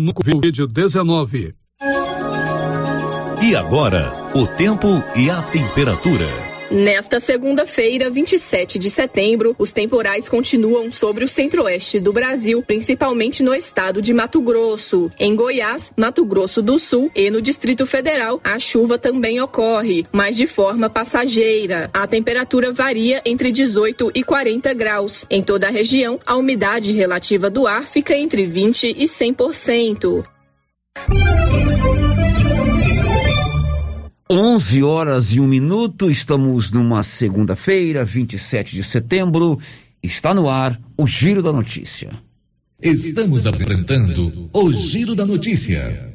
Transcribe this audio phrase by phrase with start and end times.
[0.00, 1.54] no Covid-19.
[3.42, 6.47] E agora, o tempo e a temperatura.
[6.70, 13.54] Nesta segunda-feira, 27 de setembro, os temporais continuam sobre o centro-oeste do Brasil, principalmente no
[13.54, 15.10] estado de Mato Grosso.
[15.18, 20.36] Em Goiás, Mato Grosso do Sul e no Distrito Federal, a chuva também ocorre, mas
[20.36, 21.88] de forma passageira.
[21.94, 25.24] A temperatura varia entre 18 e 40 graus.
[25.30, 30.22] Em toda a região, a umidade relativa do ar fica entre 20 e 100%.
[34.30, 39.58] 11 horas e um minuto, estamos numa segunda-feira, 27 de setembro.
[40.02, 42.10] Está no ar o Giro da Notícia.
[42.80, 46.14] Estamos apresentando o Giro da Notícia.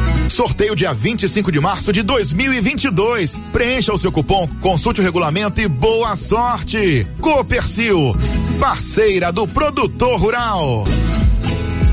[0.31, 3.37] Sorteio dia 25 de março de 2022.
[3.51, 7.05] Preencha o seu cupom, consulte o regulamento e boa sorte.
[7.19, 8.15] Copercil,
[8.57, 10.85] parceira do produtor rural.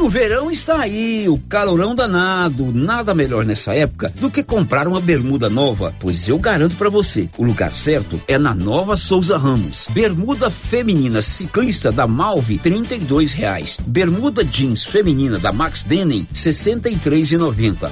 [0.00, 2.72] o verão está aí, o calorão danado.
[2.72, 7.28] Nada melhor nessa época do que comprar uma bermuda nova, pois eu garanto para você,
[7.36, 9.86] o lugar certo é na Nova Souza Ramos.
[9.90, 12.98] Bermuda feminina ciclista da Malve, trinta e
[13.32, 13.78] reais.
[13.86, 17.30] Bermuda jeans feminina da Max Denim, sessenta e três.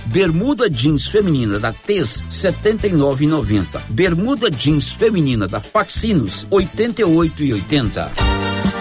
[0.06, 2.92] Bermuda jeans feminina da Tez, setenta e.
[3.88, 7.04] Bermuda jeans feminina da Faxinos, oitenta e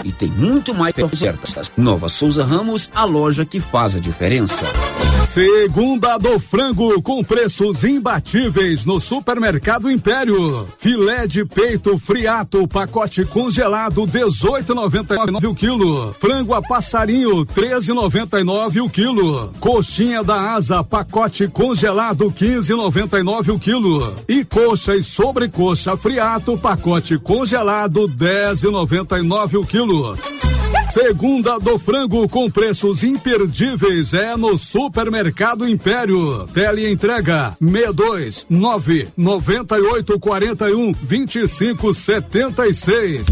[0.03, 1.71] e tem muito mais ofertas.
[1.75, 4.65] Nova Souza Ramos, a loja que faz a diferença.
[5.27, 10.65] Segunda do frango com preços imbatíveis no Supermercado Império.
[10.77, 16.13] Filé de peito friato, pacote congelado 18,99 o quilo.
[16.13, 19.51] Frango a passarinho 13,99 o quilo.
[19.59, 24.15] Coxinha da asa, pacote congelado 15,99 o quilo.
[24.29, 29.96] E coxa e sobrecoxa friato, pacote congelado 10,99 o quilo.
[30.89, 36.47] Segunda do frango com preços imperdíveis é no Supermercado Império.
[36.53, 43.25] Tele entrega 62 9 98 41 25 76.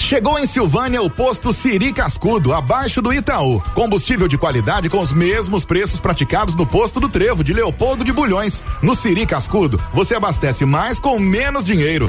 [0.00, 3.60] Chegou em Silvânia o posto Siri Cascudo, abaixo do Itaú.
[3.74, 8.10] Combustível de qualidade com os mesmos preços praticados no posto do Trevo de Leopoldo de
[8.10, 8.62] Bulhões.
[8.82, 12.08] No Siri Cascudo, você abastece mais com menos dinheiro.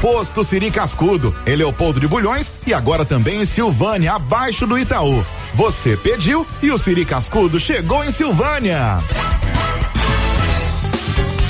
[0.00, 5.24] Posto Siri Cascudo, em Leopoldo de Bulhões e agora também em Silvânia, abaixo do Itaú.
[5.54, 9.02] Você pediu e o Siri Cascudo chegou em Silvânia.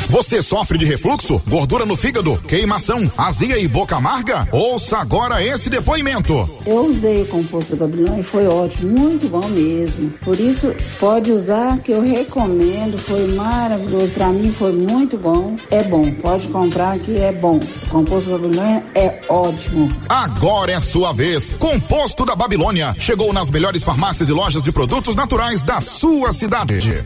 [0.09, 4.49] Você sofre de refluxo, gordura no fígado, queimação, azia e boca amarga?
[4.51, 6.49] Ouça agora esse depoimento.
[6.65, 10.11] Eu usei o composto da Babilônia e foi ótimo, muito bom mesmo.
[10.25, 14.09] Por isso, pode usar que eu recomendo, foi maravilhoso.
[14.13, 15.57] Para mim foi muito bom.
[15.71, 17.57] É bom, pode comprar que é bom.
[17.59, 19.95] O composto da Babilônia é ótimo.
[20.09, 21.51] Agora é sua vez.
[21.59, 27.05] Composto da Babilônia chegou nas melhores farmácias e lojas de produtos naturais da sua cidade.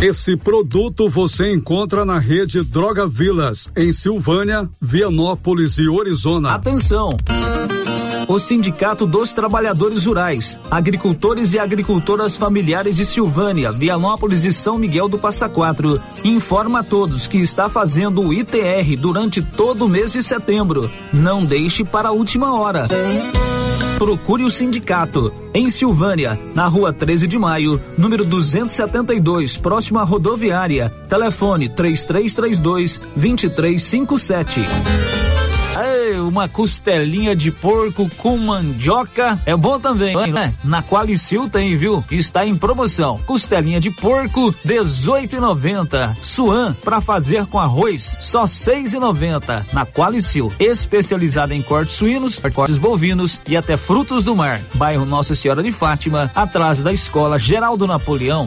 [0.00, 6.54] Esse produto você encontra na rede Droga Vilas, em Silvânia, Vianópolis e Orizona.
[6.54, 7.16] Atenção!
[8.28, 15.08] O Sindicato dos Trabalhadores Rurais, Agricultores e Agricultoras Familiares de Silvânia, Vianópolis e São Miguel
[15.08, 20.12] do Passa Quatro informa a todos que está fazendo o ITR durante todo o mês
[20.12, 20.90] de setembro.
[21.12, 22.86] Não deixe para a última hora.
[23.98, 25.34] Procure o sindicato.
[25.52, 30.88] Em Silvânia, na rua 13 de maio, número 272, próximo à rodoviária.
[31.08, 34.60] Telefone 3332 2357.
[35.80, 40.54] Ei, uma costelinha de porco com mandioca é bom também, né?
[40.64, 42.04] Na Qualicil tem, viu?
[42.10, 43.18] Está em promoção.
[43.26, 46.16] Costelinha de porco 18,90.
[46.22, 49.66] Suan para fazer com arroz só 6,90.
[49.72, 54.60] Na Qualicil, especializada em cortes suínos, cortes bovinos e até frutos do mar.
[54.74, 58.46] Bairro Nossa Senhora de Fátima, atrás da Escola Geraldo Napoleão.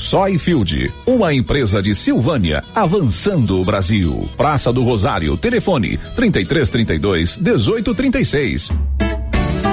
[0.00, 4.28] Soyfield, uma empresa de Silvânia, avançando o Brasil.
[4.36, 8.70] Praça do Rosário, telefone 3332 1836.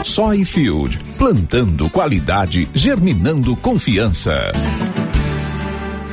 [0.04, 4.52] Soyfield, plantando qualidade, germinando confiança.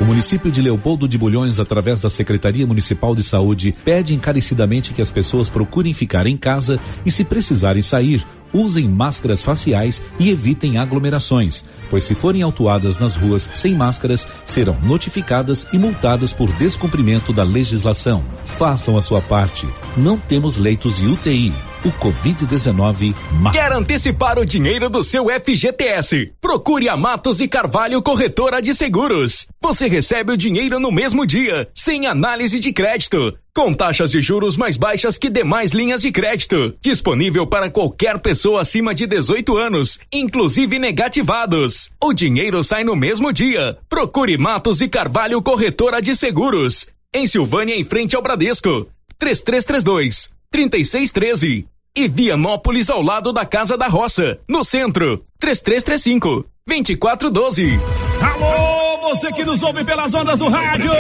[0.00, 5.02] O município de Leopoldo de Bulhões, através da Secretaria Municipal de Saúde, pede encarecidamente que
[5.02, 10.78] as pessoas procurem ficar em casa e, se precisarem sair, usem máscaras faciais e evitem
[10.78, 17.32] aglomerações, pois se forem autuadas nas ruas sem máscaras, serão notificadas e multadas por descumprimento
[17.32, 18.24] da legislação.
[18.44, 19.68] Façam a sua parte.
[19.96, 21.52] Não temos leitos de UTI.
[21.84, 23.56] O Covid-19 mata.
[23.56, 26.32] Quer antecipar o dinheiro do seu FGTS?
[26.40, 29.46] Procure a Matos e Carvalho Corretora de Seguros.
[29.62, 34.56] Você recebe o dinheiro no mesmo dia, sem análise de crédito com taxas de juros
[34.56, 36.76] mais baixas que demais linhas de crédito.
[36.80, 41.90] Disponível para qualquer pessoa acima de 18 anos, inclusive negativados.
[42.00, 43.76] O dinheiro sai no mesmo dia.
[43.88, 46.86] Procure Matos e Carvalho Corretora de Seguros.
[47.12, 48.86] Em Silvânia, em frente ao Bradesco.
[49.18, 51.66] 3332 3613.
[51.96, 55.24] E Vianópolis ao lado da Casa da Roça, no centro.
[55.40, 57.76] 3335 2412.
[58.22, 58.77] Alô!
[59.08, 60.90] Você que nos ouve pelas ondas do rádio.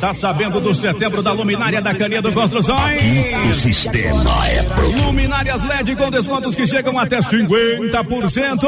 [0.00, 3.02] Tá sabendo do setembro da luminária da Canedo Construções?
[3.50, 5.02] O sistema é pronto.
[5.02, 8.62] Luminárias LED com descontos que chegam até 50%.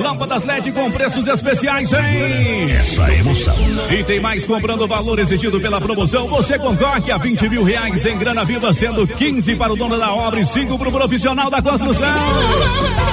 [0.00, 2.70] Lâmpadas LED com preços especiais, hein?
[2.70, 3.56] Essa emoção.
[3.90, 6.28] E tem mais comprando o valor exigido pela promoção.
[6.28, 10.14] Você concorre a 20 mil reais em grana viva, sendo 15 para o dono da
[10.14, 12.06] obra e 5 para o profissional da construção.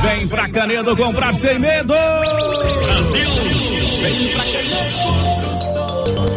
[0.03, 1.95] Vem pra Canedo comprar sem medo.
[2.83, 3.66] Brasil!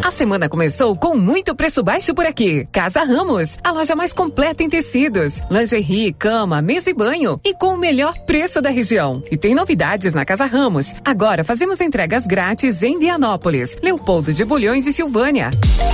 [0.03, 2.67] A semana começou com muito preço baixo por aqui.
[2.71, 7.75] Casa Ramos, a loja mais completa em tecidos, lingerie, cama, mesa e banho e com
[7.75, 9.23] o melhor preço da região.
[9.31, 10.93] E tem novidades na Casa Ramos.
[11.05, 15.51] Agora fazemos entregas grátis em Vianópolis, Leopoldo de Bulhões e Silvânia.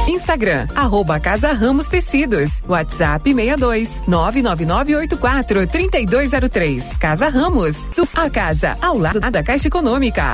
[0.07, 2.61] Instagram, arroba Casa Ramos Tecidos.
[2.67, 6.95] WhatsApp 62 99984 3203.
[6.97, 10.33] Casa Ramos, a casa ao lado da Caixa Econômica.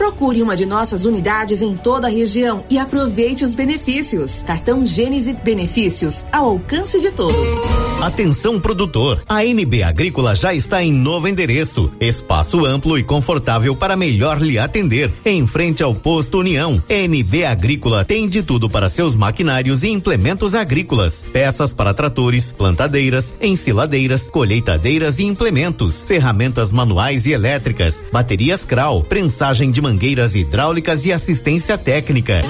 [0.00, 4.42] Procure uma de nossas unidades em toda a região e aproveite os benefícios.
[4.46, 7.52] Cartão Gênese Benefícios ao alcance de todos.
[8.00, 13.94] Atenção produtor, a NB Agrícola já está em novo endereço, espaço amplo e confortável para
[13.94, 16.82] melhor lhe atender, em frente ao posto União.
[16.88, 23.34] NB Agrícola tem de tudo para seus maquinários e implementos agrícolas, peças para tratores, plantadeiras,
[23.38, 31.12] ensiladeiras, colheitadeiras e implementos, ferramentas manuais e elétricas, baterias Kral, prensagem de mangueiras hidráulicas e
[31.12, 32.40] assistência técnica.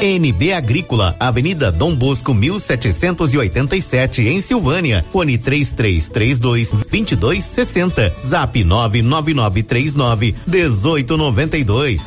[0.00, 5.04] NB Agrícola, Avenida Dom Bosco 1787 em Silvânia.
[5.10, 8.14] Fone 3332 2260.
[8.24, 12.06] Zap 99939 1892.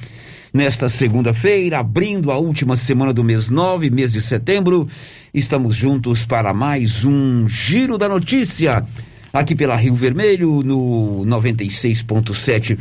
[0.53, 4.87] Nesta segunda-feira, abrindo a última semana do mês 9, mês de setembro,
[5.33, 8.85] estamos juntos para mais um Giro da Notícia.
[9.33, 12.79] Aqui pela Rio Vermelho, no 96.7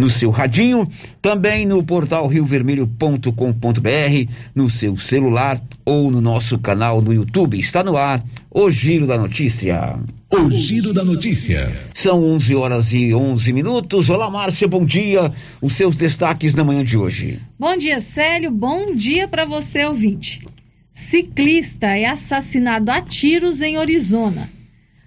[0.00, 0.90] no seu radinho,
[1.20, 7.58] também no portal riovermelho.com.br, no seu celular ou no nosso canal no YouTube.
[7.58, 9.98] Está no ar o Giro da Notícia.
[10.30, 11.70] O Giro da Notícia.
[11.92, 14.08] São 11 horas e 11 minutos.
[14.08, 15.30] Olá, Márcia, bom dia.
[15.60, 17.38] Os seus destaques na manhã de hoje.
[17.58, 18.50] Bom dia, Célio.
[18.50, 20.48] Bom dia para você, ouvinte.
[20.94, 24.48] Ciclista é assassinado a tiros em Arizona.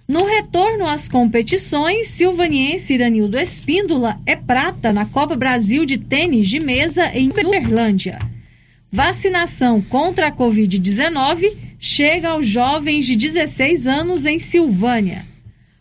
[0.06, 6.60] No retorno às competições, silvaniense Iranildo Espíndola é prata na Copa Brasil de tênis de
[6.60, 8.18] mesa em Uberlândia.
[8.92, 15.24] Vacinação contra a Covid-19 chega aos jovens de 16 anos em Silvânia.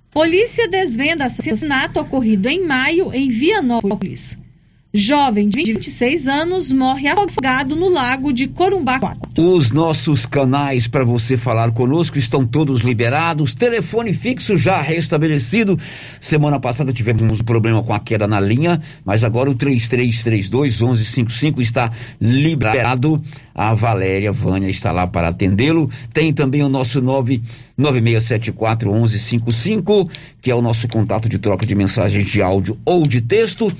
[0.09, 4.37] Polícia desvenda assassinato ocorrido em maio em Vianópolis.
[4.95, 8.99] Jovem de 26 anos morre afogado no lago de Corumbá.
[9.35, 13.55] Os nossos canais para você falar conosco estão todos liberados.
[13.55, 15.79] Telefone fixo já restabelecido.
[16.21, 21.59] Semana passada tivemos um problema com a queda na linha, mas agora o 3332 1155
[21.59, 23.19] está liberado.
[23.55, 25.89] A Valéria Vânia está lá para atendê-lo.
[26.13, 30.07] Tem também o nosso 99674 1155,
[30.39, 33.75] que é o nosso contato de troca de mensagens de áudio ou de texto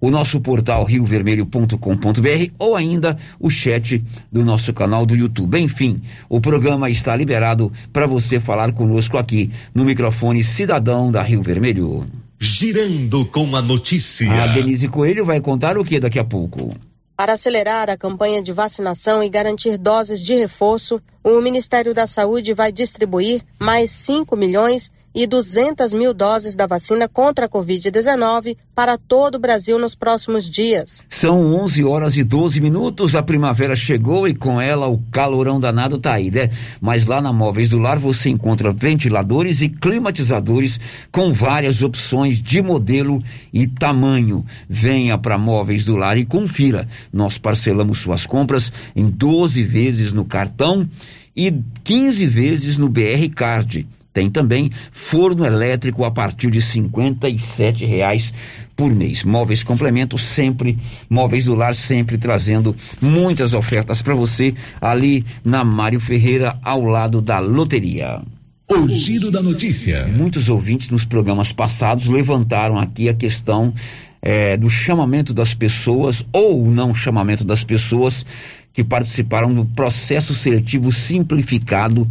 [0.00, 5.58] o nosso portal riovermelho.com.br ou ainda o chat do nosso canal do YouTube.
[5.58, 11.42] Enfim, o programa está liberado para você falar conosco aqui no microfone Cidadão da Rio
[11.42, 12.06] Vermelho.
[12.40, 14.42] Girando com a notícia.
[14.42, 16.74] A Denise Coelho vai contar o que daqui a pouco.
[17.16, 22.52] Para acelerar a campanha de vacinação e garantir doses de reforço, o Ministério da Saúde
[22.54, 28.96] vai distribuir mais 5 milhões e 200 mil doses da vacina contra a Covid-19 para
[28.96, 31.04] todo o Brasil nos próximos dias.
[31.08, 35.98] São 11 horas e 12 minutos, a primavera chegou e com ela o calorão danado
[35.98, 36.50] tá aí, né?
[36.80, 40.78] Mas lá na Móveis do Lar você encontra ventiladores e climatizadores
[41.10, 43.20] com várias opções de modelo
[43.52, 44.46] e tamanho.
[44.70, 46.86] Venha para Móveis do Lar e confira.
[47.12, 50.88] Nós parcelamos suas compras em 12 vezes no cartão
[51.34, 53.84] e 15 vezes no BR Card.
[54.12, 58.32] Tem também forno elétrico a partir de R$ reais
[58.74, 59.24] por mês.
[59.24, 66.00] Móveis Complemento sempre, Móveis do Lar sempre trazendo muitas ofertas para você ali na Mário
[66.00, 68.22] Ferreira ao lado da loteria.
[68.70, 70.06] O giro da notícia.
[70.06, 73.72] Muitos ouvintes nos programas passados levantaram aqui a questão
[74.20, 78.26] é, do chamamento das pessoas ou não chamamento das pessoas
[78.72, 82.06] que participaram do processo seletivo simplificado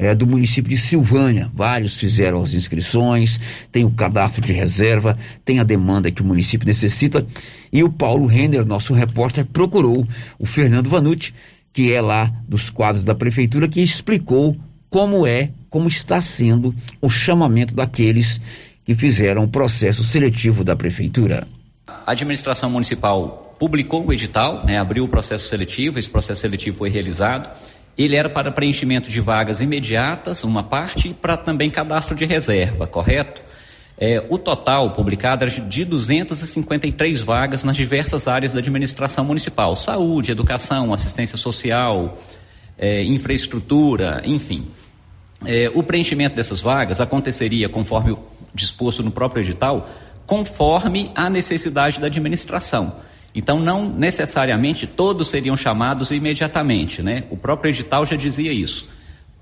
[0.00, 1.50] é, do município de Silvânia.
[1.54, 3.38] Vários fizeram as inscrições,
[3.70, 7.26] tem o cadastro de reserva, tem a demanda que o município necessita.
[7.70, 11.34] E o Paulo Renner, nosso repórter, procurou o Fernando Vanucci,
[11.70, 14.56] que é lá dos quadros da prefeitura, que explicou
[14.88, 18.40] como é, como está sendo o chamamento daqueles
[18.82, 21.46] que fizeram o processo seletivo da prefeitura.
[21.86, 26.88] A administração municipal publicou o edital, né, abriu o processo seletivo, esse processo seletivo foi
[26.88, 27.50] realizado
[28.04, 32.86] ele era para preenchimento de vagas imediatas, uma parte, e para também cadastro de reserva,
[32.86, 33.42] correto?
[33.98, 40.32] É, o total publicado era de 253 vagas nas diversas áreas da administração municipal: saúde,
[40.32, 42.16] educação, assistência social,
[42.78, 44.70] é, infraestrutura, enfim.
[45.44, 48.16] É, o preenchimento dessas vagas aconteceria, conforme
[48.54, 49.88] disposto no próprio edital,
[50.26, 52.94] conforme a necessidade da administração.
[53.34, 57.24] Então, não necessariamente todos seriam chamados imediatamente, né?
[57.30, 58.88] O próprio edital já dizia isso.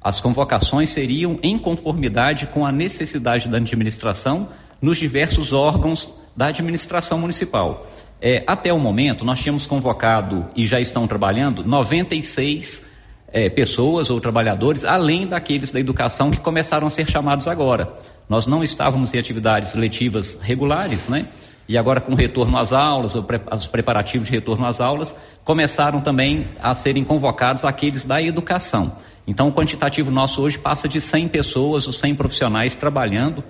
[0.01, 4.49] As convocações seriam em conformidade com a necessidade da administração
[4.81, 7.87] nos diversos órgãos da administração municipal.
[8.21, 12.87] É, até o momento, nós tínhamos convocado e já estão trabalhando 96
[13.31, 17.93] é, pessoas ou trabalhadores, além daqueles da educação que começaram a ser chamados agora.
[18.29, 21.27] Nós não estávamos em atividades letivas regulares, né?
[21.69, 26.49] E agora com o retorno às aulas, os preparativos de retorno às aulas, começaram também
[26.61, 28.97] a serem convocados aqueles da educação.
[29.27, 33.45] Então, o quantitativo nosso hoje passa de 100 pessoas, os 100 profissionais trabalhando,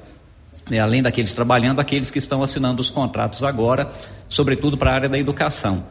[0.68, 3.88] né, além daqueles trabalhando, aqueles que estão assinando os contratos agora,
[4.28, 5.84] sobretudo para a área da educação.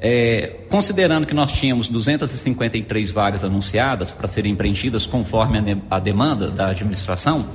[0.00, 6.50] É, considerando que nós tínhamos 253 vagas anunciadas para serem preenchidas conforme a, a demanda
[6.50, 7.46] da administração,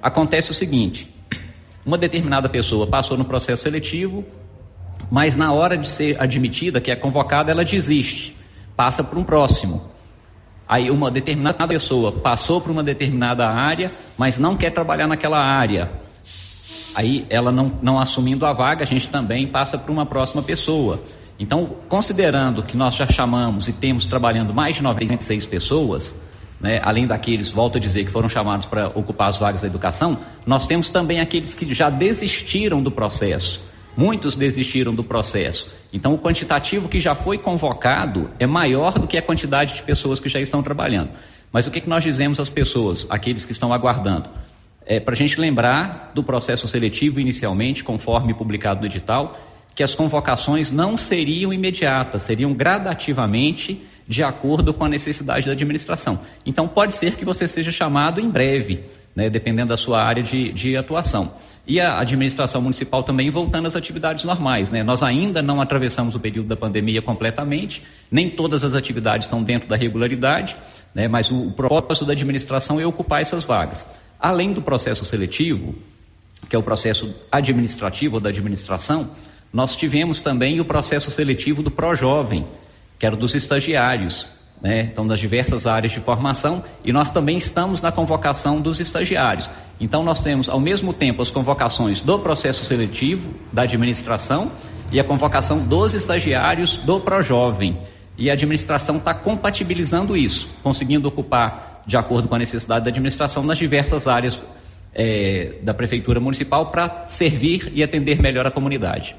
[0.00, 1.15] acontece o seguinte:
[1.86, 4.24] uma determinada pessoa passou no processo seletivo,
[5.08, 8.36] mas na hora de ser admitida, que é convocada, ela desiste,
[8.74, 9.84] passa para um próximo.
[10.68, 15.92] Aí uma determinada pessoa passou para uma determinada área, mas não quer trabalhar naquela área.
[16.92, 21.00] Aí ela não, não assumindo a vaga, a gente também passa para uma próxima pessoa.
[21.38, 26.18] Então, considerando que nós já chamamos e temos trabalhando mais de 96 pessoas,
[26.60, 30.18] né, além daqueles, volto a dizer, que foram chamados para ocupar as vagas da educação,
[30.46, 33.62] nós temos também aqueles que já desistiram do processo.
[33.96, 35.70] Muitos desistiram do processo.
[35.92, 40.20] Então, o quantitativo que já foi convocado é maior do que a quantidade de pessoas
[40.20, 41.10] que já estão trabalhando.
[41.50, 44.28] Mas o que, que nós dizemos às pessoas, aqueles que estão aguardando?
[44.84, 49.38] É, para a gente lembrar do processo seletivo inicialmente, conforme publicado no edital,
[49.74, 56.20] que as convocações não seriam imediatas, seriam gradativamente de acordo com a necessidade da administração.
[56.44, 58.84] Então, pode ser que você seja chamado em breve,
[59.14, 61.32] né, dependendo da sua área de, de, atuação.
[61.66, 64.70] E a administração municipal também voltando às atividades normais.
[64.70, 64.84] Né?
[64.84, 69.68] Nós ainda não atravessamos o período da pandemia completamente, nem todas as atividades estão dentro
[69.68, 70.56] da regularidade,
[70.94, 73.86] né, mas o, o propósito da administração é ocupar essas vagas.
[74.20, 75.74] Além do processo seletivo,
[76.48, 79.10] que é o processo administrativo da administração,
[79.52, 82.46] nós tivemos também o processo seletivo do Projovem,
[82.98, 84.26] que era dos estagiários,
[84.60, 84.88] né?
[84.90, 89.50] então das diversas áreas de formação, e nós também estamos na convocação dos estagiários.
[89.80, 94.52] Então nós temos ao mesmo tempo as convocações do processo seletivo da administração
[94.90, 97.76] e a convocação dos estagiários do Projovem.
[98.18, 103.42] E a administração está compatibilizando isso, conseguindo ocupar de acordo com a necessidade da administração
[103.42, 104.40] nas diversas áreas
[104.94, 109.14] é, da prefeitura municipal para servir e atender melhor a comunidade.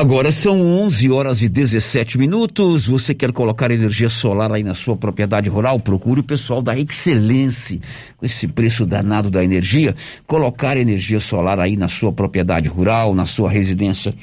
[0.00, 2.86] Agora são 11 horas e 17 minutos.
[2.86, 5.78] Você quer colocar energia solar aí na sua propriedade rural?
[5.78, 7.78] Procure o pessoal da Excelência.
[8.16, 9.94] Com esse preço danado da energia,
[10.26, 14.14] colocar energia solar aí na sua propriedade rural, na sua residência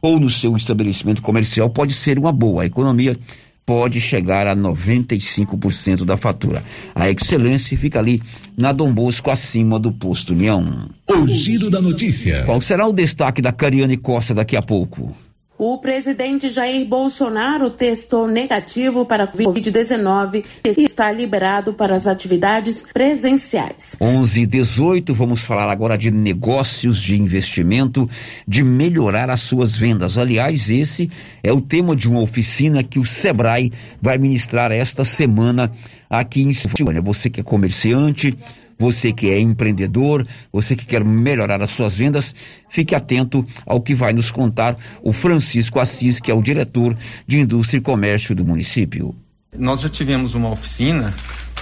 [0.00, 2.62] ou no seu estabelecimento comercial pode ser uma boa.
[2.62, 3.18] A economia
[3.66, 6.62] pode chegar a 95% da fatura.
[6.94, 8.20] A Excelência fica ali
[8.56, 10.88] na Dom Bosco, acima do posto União.
[11.08, 12.44] O giro da notícia.
[12.44, 15.14] Qual será o destaque da Cariane Costa daqui a pouco?
[15.56, 22.82] O presidente Jair Bolsonaro testou negativo para a Covid-19 e está liberado para as atividades
[22.92, 23.96] presenciais.
[24.00, 28.10] 11 e 18, vamos falar agora de negócios, de investimento,
[28.48, 30.18] de melhorar as suas vendas.
[30.18, 31.08] Aliás, esse
[31.40, 35.70] é o tema de uma oficina que o Sebrae vai ministrar esta semana
[36.10, 37.00] aqui em Silvânia.
[37.00, 38.36] Você que é comerciante,
[38.78, 42.34] você que é empreendedor, você que quer melhorar as suas vendas,
[42.68, 47.38] fique atento ao que vai nos contar o Francisco Assis, que é o diretor de
[47.38, 49.14] Indústria e Comércio do município.
[49.56, 51.14] Nós já tivemos uma oficina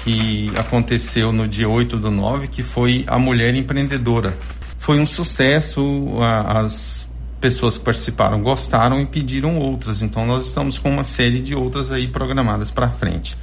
[0.05, 4.37] que aconteceu no dia 8 do 9, que foi a Mulher Empreendedora.
[4.79, 7.09] Foi um sucesso, as
[7.41, 11.93] pessoas que participaram gostaram e pediram outras, então nós estamos com uma série de outras
[11.93, 13.37] aí programadas para frente.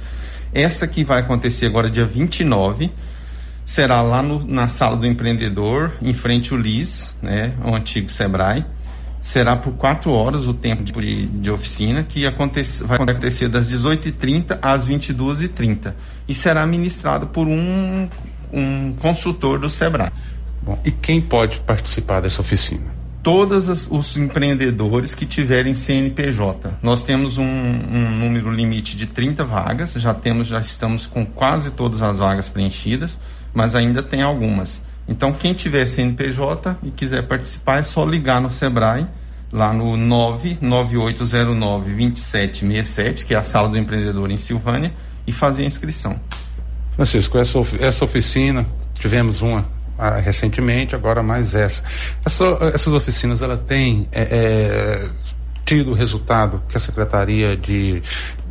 [0.52, 2.90] Essa que vai acontecer agora dia 29,
[3.70, 8.64] será lá no, na sala do empreendedor, em frente ao LIS, né, o antigo Sebrae.
[9.22, 14.58] Será por quatro horas o tempo de, de oficina, que acontece, vai acontecer das 18h30
[14.60, 15.94] às 22h30.
[16.26, 18.08] E será ministrado por um,
[18.52, 20.10] um consultor do Sebrae.
[20.62, 22.98] Bom, e quem pode participar dessa oficina?
[23.22, 26.78] todos os empreendedores que tiverem CNPJ.
[26.82, 31.70] Nós temos um, um, número limite de 30 vagas, já temos, já estamos com quase
[31.72, 33.18] todas as vagas preenchidas
[33.52, 34.84] mas ainda tem algumas.
[35.08, 39.06] Então, quem tiver CNPJ e quiser participar, é só ligar no Sebrae,
[39.52, 39.92] lá no
[40.62, 44.94] 99809-2767, que é a sala do empreendedor em Silvânia,
[45.26, 46.20] e fazer a inscrição.
[46.92, 49.66] Francisco, essa, essa oficina, tivemos uma
[49.98, 51.82] ah, recentemente, agora mais essa.
[52.24, 55.08] essa essas oficinas, ela tem é, é,
[55.64, 58.02] tido o resultado que a Secretaria de,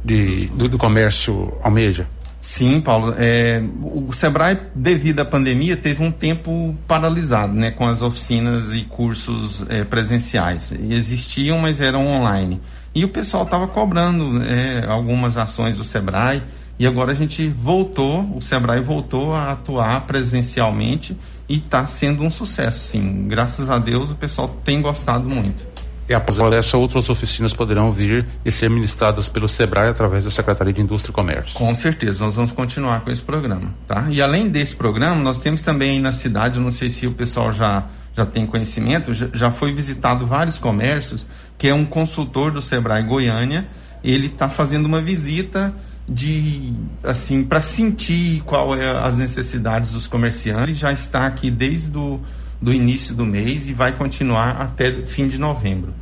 [0.06, 2.08] de do, do Comércio almeja?
[2.42, 3.14] Sim, Paulo.
[3.18, 8.84] É, o Sebrae, devido à pandemia, teve um tempo paralisado, né, com as oficinas e
[8.86, 10.72] cursos é, presenciais.
[10.72, 12.62] Existiam, mas eram online.
[12.96, 16.44] E o pessoal estava cobrando é, algumas ações do Sebrae.
[16.78, 21.18] E agora a gente voltou, o Sebrae voltou a atuar presencialmente
[21.50, 23.28] e está sendo um sucesso, sim.
[23.28, 25.68] Graças a Deus o pessoal tem gostado muito.
[26.10, 30.74] E após essa, outras oficinas poderão vir e ser ministradas pelo SEBRAE através da Secretaria
[30.74, 31.54] de Indústria e Comércio.
[31.54, 34.08] Com certeza, nós vamos continuar com esse programa, tá?
[34.10, 37.86] E além desse programa, nós temos também na cidade, não sei se o pessoal já,
[38.16, 41.28] já tem conhecimento, já, já foi visitado vários comércios,
[41.60, 43.68] que é um consultor do SEBRAE Goiânia,
[44.04, 45.76] ele está fazendo uma visita
[46.08, 51.92] de assim para sentir qual é as necessidades dos comerciantes, já está aqui desde o
[51.92, 52.22] do
[52.68, 55.94] início do mês e vai continuar até fim de novembro.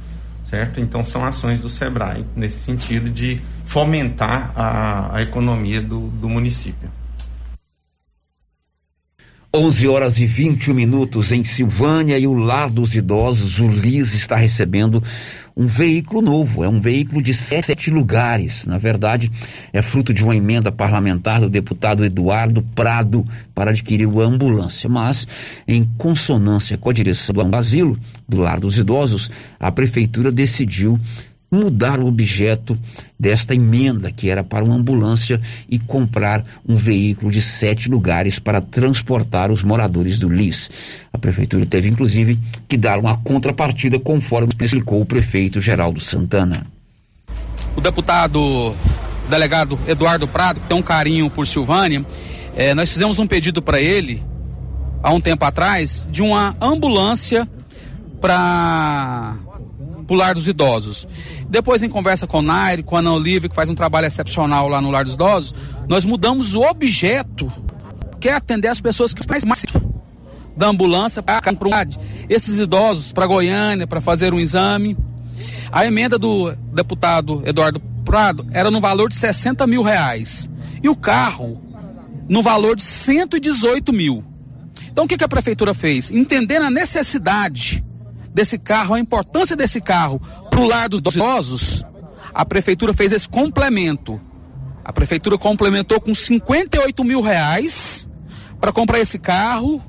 [0.43, 0.79] certo?
[0.79, 6.89] Então são ações do SEBRAE nesse sentido de fomentar a, a economia do, do município.
[9.53, 14.35] 11 horas e 21 minutos em Silvânia e o Lar dos Idosos, o LIS está
[14.35, 15.01] recebendo
[15.57, 18.67] um veículo novo, é um veículo de sete lugares.
[18.67, 19.31] Na verdade,
[19.73, 24.87] é fruto de uma emenda parlamentar do deputado Eduardo Prado para adquirir uma ambulância.
[24.87, 25.27] Mas,
[25.67, 30.99] em consonância com a direção do asilo, do Lar dos Idosos, a prefeitura decidiu
[31.51, 32.77] mudar o objeto
[33.19, 38.61] desta emenda, que era para uma ambulância, e comprar um veículo de sete lugares para
[38.61, 40.69] transportar os moradores do LIS.
[41.11, 46.65] A prefeitura teve, inclusive, que dar uma contrapartida, conforme explicou o prefeito Geraldo Santana.
[47.75, 48.75] O deputado
[49.29, 52.05] delegado Eduardo Prado, que tem um carinho por Silvânia,
[52.55, 54.23] eh, nós fizemos um pedido para ele,
[55.01, 57.47] há um tempo atrás, de uma ambulância
[58.19, 59.35] para
[60.07, 61.07] pro lar dos idosos.
[61.49, 64.67] Depois, em conversa com o Nair, com a Ana Olive, que faz um trabalho excepcional
[64.69, 65.53] lá no lar dos idosos,
[65.87, 67.51] nós mudamos o objeto,
[68.19, 69.63] que é atender as pessoas que mais, mais
[70.55, 71.39] da ambulância para
[72.27, 74.97] esses idosos para Goiânia para fazer um exame.
[75.71, 80.49] A emenda do deputado Eduardo Prado era no valor de 60 mil reais
[80.81, 81.61] e o carro
[82.27, 84.23] no valor de 118 mil.
[84.89, 86.09] Então o que, que a prefeitura fez?
[86.09, 87.83] Entendendo a necessidade
[88.33, 91.83] desse carro, a importância desse carro para o lar dos idosos,
[92.33, 94.19] a prefeitura fez esse complemento.
[94.83, 98.07] A prefeitura complementou com 58 mil reais
[98.59, 99.81] para comprar esse carro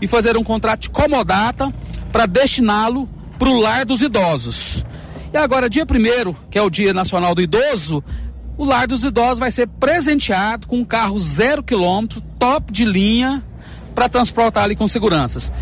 [0.00, 1.72] e fazer um contrato de comodata
[2.10, 4.84] para destiná-lo para o lar dos idosos.
[5.32, 8.02] E agora, dia 1 que é o Dia Nacional do Idoso,
[8.56, 13.42] o lar dos idosos vai ser presenteado com um carro zero quilômetro, top de linha,
[13.94, 15.52] para transportar ali com seguranças.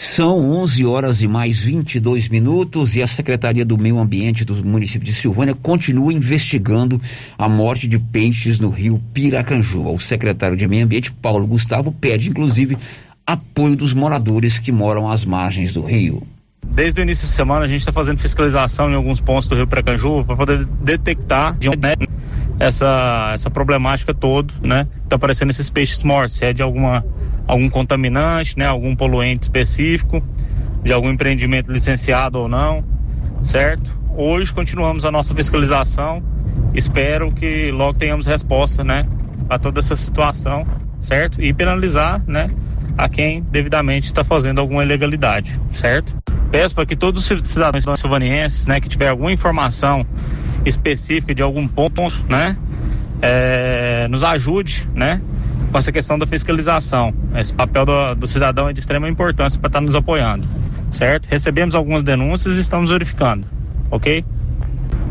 [0.00, 5.04] São 11 horas e mais 22 minutos e a Secretaria do Meio Ambiente do município
[5.04, 6.98] de Silvânia continua investigando
[7.36, 9.90] a morte de peixes no rio Piracanjuba.
[9.90, 12.78] O secretário de Meio Ambiente, Paulo Gustavo, pede inclusive
[13.26, 16.26] apoio dos moradores que moram às margens do rio.
[16.64, 19.66] Desde o início da semana a gente está fazendo fiscalização em alguns pontos do rio
[19.66, 21.96] Piracanjuba para poder detectar de onde é
[22.58, 24.88] essa, essa problemática toda, né?
[25.04, 27.04] Está aparecendo esses peixes mortos, se é de alguma
[27.50, 30.22] algum contaminante, né, algum poluente específico,
[30.84, 32.84] de algum empreendimento licenciado ou não,
[33.42, 33.90] certo?
[34.16, 36.22] Hoje continuamos a nossa fiscalização.
[36.74, 39.04] Espero que logo tenhamos resposta, né,
[39.48, 40.64] a toda essa situação,
[41.00, 41.42] certo?
[41.42, 42.50] E penalizar, né,
[42.96, 46.16] a quem devidamente está fazendo alguma ilegalidade, certo?
[46.52, 50.06] Peço para que todos os cidadãos silvanienses, né, que tiver alguma informação
[50.64, 52.56] específica de algum ponto, né,
[53.20, 55.20] é, nos ajude, né,
[55.70, 57.14] com essa questão da fiscalização.
[57.34, 60.48] Esse papel do, do cidadão é de extrema importância para estar tá nos apoiando,
[60.90, 61.26] certo?
[61.26, 63.46] Recebemos algumas denúncias e estamos verificando,
[63.90, 64.24] ok?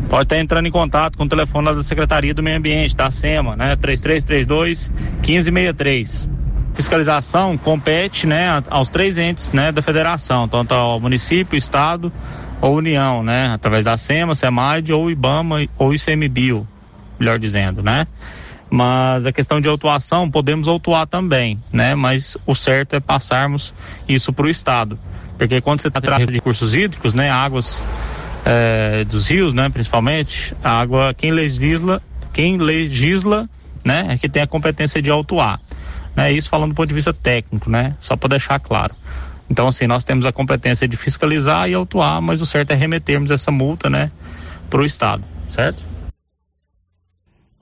[0.08, 3.56] Pode estar entrando em contato com o telefone da Secretaria do Meio Ambiente, da SEMA,
[3.56, 3.76] né?
[3.76, 6.28] 3332 1563.
[6.74, 12.12] Fiscalização compete, né, aos três entes, né, da federação, tanto ao município, estado
[12.60, 16.66] ou União, né, através da SEMA, SEMAD ou IBAMA ou ICMBio,
[17.18, 18.06] melhor dizendo, né?
[18.70, 21.94] Mas a questão de autuação podemos autuar também, né?
[21.94, 23.74] Mas o certo é passarmos
[24.08, 24.98] isso para o Estado,
[25.36, 27.82] porque quando você trata de recursos hídricos, né, águas
[28.44, 32.00] é, dos rios, né, principalmente, a água quem legisla,
[32.32, 33.48] quem legisla,
[33.84, 35.60] né, é que tem a competência de autuar,
[36.14, 36.32] né?
[36.32, 37.96] Isso falando do ponto de vista técnico, né?
[38.00, 38.94] Só para deixar claro.
[39.48, 43.32] Então, assim, nós temos a competência de fiscalizar e autuar, mas o certo é remetermos
[43.32, 44.12] essa multa, né,
[44.68, 45.82] para o Estado, certo?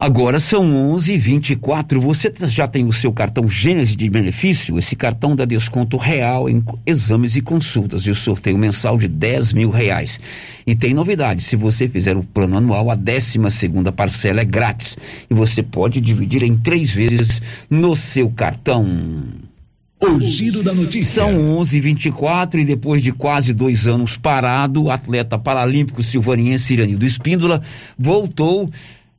[0.01, 2.01] Agora são 11:24.
[2.01, 4.79] Você já tem o seu cartão Gênese de benefício?
[4.79, 9.53] Esse cartão dá desconto real em exames e consultas e o sorteio mensal de 10
[9.55, 10.21] mil reais.
[10.65, 14.97] E tem novidade: se você fizer o plano anual, a 12 segunda parcela é grátis
[15.29, 18.87] e você pode dividir em três vezes no seu cartão.
[20.01, 21.25] O giro da notícia.
[21.25, 27.63] São 11:24 e depois de quase dois anos parado, o atleta paralímpico silvaniense Iranildo Espíndola
[27.99, 28.71] voltou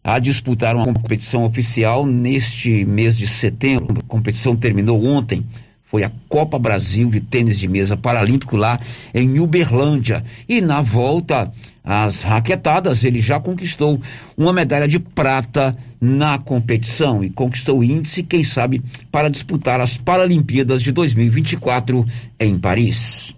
[0.10, 4.00] a disputar uma competição oficial neste mês de setembro.
[4.00, 5.46] A competição terminou ontem.
[5.86, 8.80] Foi a Copa Brasil de Tênis de Mesa Paralímpico lá
[9.14, 10.24] em Uberlândia.
[10.48, 11.52] E na volta
[11.84, 14.02] às raquetadas, ele já conquistou
[14.36, 19.96] uma medalha de prata na competição e conquistou o índice, quem sabe, para disputar as
[19.96, 22.04] Paralimpíadas de 2024
[22.40, 23.36] em Paris.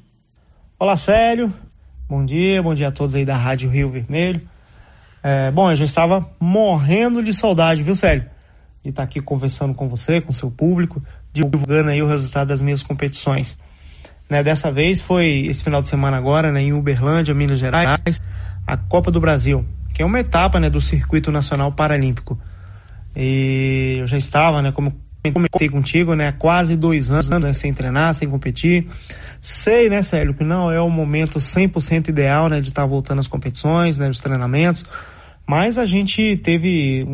[0.80, 1.54] Olá, Célio.
[2.08, 4.42] Bom dia, bom dia a todos aí da Rádio Rio Vermelho.
[5.24, 8.26] É, bom, eu já estava morrendo de saudade, viu, Célio?
[8.84, 12.82] De estar aqui conversando com você, com seu público, divulgando aí o resultado das minhas
[12.82, 13.58] competições.
[14.30, 14.42] Né?
[14.42, 18.22] Dessa vez foi esse final de semana agora, né, em Uberlândia, Minas Gerais,
[18.66, 22.40] a Copa do Brasil, que é uma etapa, né, do Circuito Nacional Paralímpico.
[23.16, 24.92] E eu já estava, né, como
[25.30, 28.88] comentei contigo, né, quase dois anos né, sem treinar, sem competir.
[29.40, 33.28] Sei, né, Célio, que não é o momento 100% ideal, né, de estar voltando às
[33.28, 34.86] competições, né, os treinamentos,
[35.48, 37.06] mas a gente teve,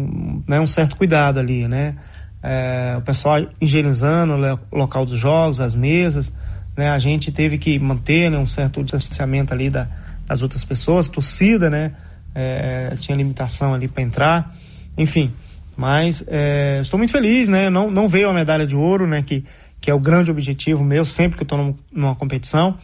[0.47, 1.95] né, um certo cuidado ali, né,
[2.43, 4.33] é, o pessoal higienizando
[4.71, 6.31] o local dos jogos, as mesas,
[6.77, 9.87] né, a gente teve que manter, né, um certo distanciamento ali da,
[10.25, 11.93] das outras pessoas, torcida, né,
[12.35, 14.55] é, tinha limitação ali para entrar,
[14.97, 15.33] enfim,
[15.77, 17.69] mas é, estou muito feliz, né?
[17.69, 19.21] Não, não veio a medalha de ouro, né?
[19.21, 19.45] Que,
[19.79, 22.79] que é o grande objetivo meu sempre que eu estou numa competição.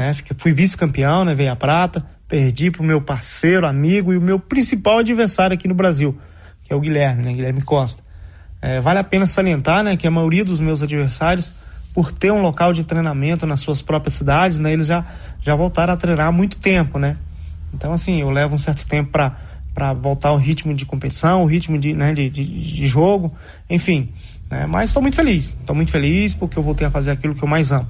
[0.00, 0.16] Né?
[0.38, 1.34] Fui vice-campeão, né?
[1.34, 5.68] Veio a prata, perdi para o meu parceiro, amigo e o meu principal adversário aqui
[5.68, 6.18] no Brasil,
[6.62, 7.34] que é o Guilherme, né?
[7.34, 8.02] Guilherme Costa.
[8.62, 9.98] É, vale a pena salientar, né?
[9.98, 11.52] Que a maioria dos meus adversários,
[11.92, 14.72] por ter um local de treinamento nas suas próprias cidades, né?
[14.72, 15.04] Eles já,
[15.42, 17.18] já voltaram a treinar há muito tempo, né?
[17.74, 19.36] Então, assim, eu levo um certo tempo para
[19.72, 23.32] para voltar ao ritmo de competição, o ritmo de, né, de, de, de jogo,
[23.68, 24.08] enfim.
[24.50, 24.66] Né?
[24.66, 27.48] Mas estou muito feliz, estou muito feliz porque eu voltei a fazer aquilo que eu
[27.48, 27.88] mais amo.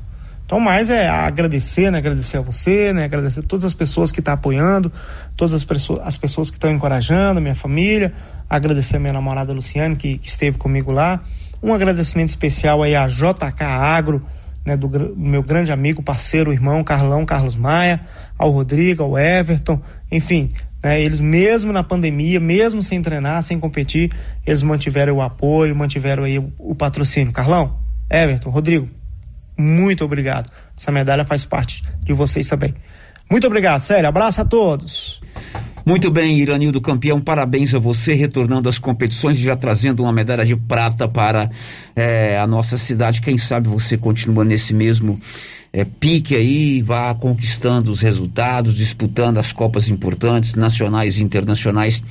[0.50, 1.98] Então, mais é agradecer, né?
[1.98, 3.04] Agradecer a você, né?
[3.04, 4.90] Agradecer a todas as pessoas que estão tá apoiando,
[5.36, 8.12] todas as, pessoas, as pessoas que estão encorajando, a minha família,
[8.48, 11.22] agradecer a minha namorada Luciane, que, que, esteve comigo lá.
[11.62, 14.26] Um agradecimento especial aí a JK Agro,
[14.66, 14.76] né?
[14.76, 18.00] Do, do meu grande amigo, parceiro, irmão Carlão Carlos Maia,
[18.36, 20.50] ao Rodrigo, ao Everton, enfim,
[20.82, 21.00] né?
[21.00, 24.10] Eles, mesmo na pandemia, mesmo sem treinar, sem competir,
[24.44, 27.32] eles mantiveram o apoio, mantiveram aí o, o patrocínio.
[27.32, 27.78] Carlão,
[28.10, 28.88] Everton, Rodrigo,
[29.60, 30.50] muito obrigado.
[30.76, 32.74] Essa medalha faz parte de vocês também.
[33.30, 34.08] Muito obrigado, sério.
[34.08, 35.20] Abraço a todos.
[35.84, 40.44] Muito bem, Iranildo campeão, parabéns a você, retornando às competições e já trazendo uma medalha
[40.44, 41.50] de prata para
[41.96, 43.20] é, a nossa cidade.
[43.20, 45.20] Quem sabe você continua nesse mesmo
[45.72, 52.02] é, pique aí, vá conquistando os resultados, disputando as Copas importantes, nacionais e internacionais.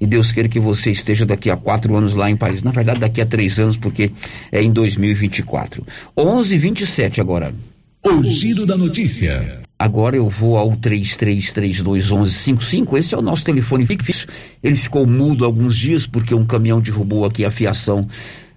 [0.00, 2.62] E Deus queira que você esteja daqui a quatro anos lá em Paris.
[2.62, 4.10] Na verdade, daqui a três anos, porque
[4.50, 5.84] é em 2024.
[6.16, 7.54] 11 27 agora.
[8.04, 9.62] O giro da notícia.
[9.78, 12.98] Agora eu vou ao 33321155.
[12.98, 14.26] Esse é o nosso telefone fixo.
[14.60, 18.08] Ele ficou mudo alguns dias porque um caminhão derrubou aqui a fiação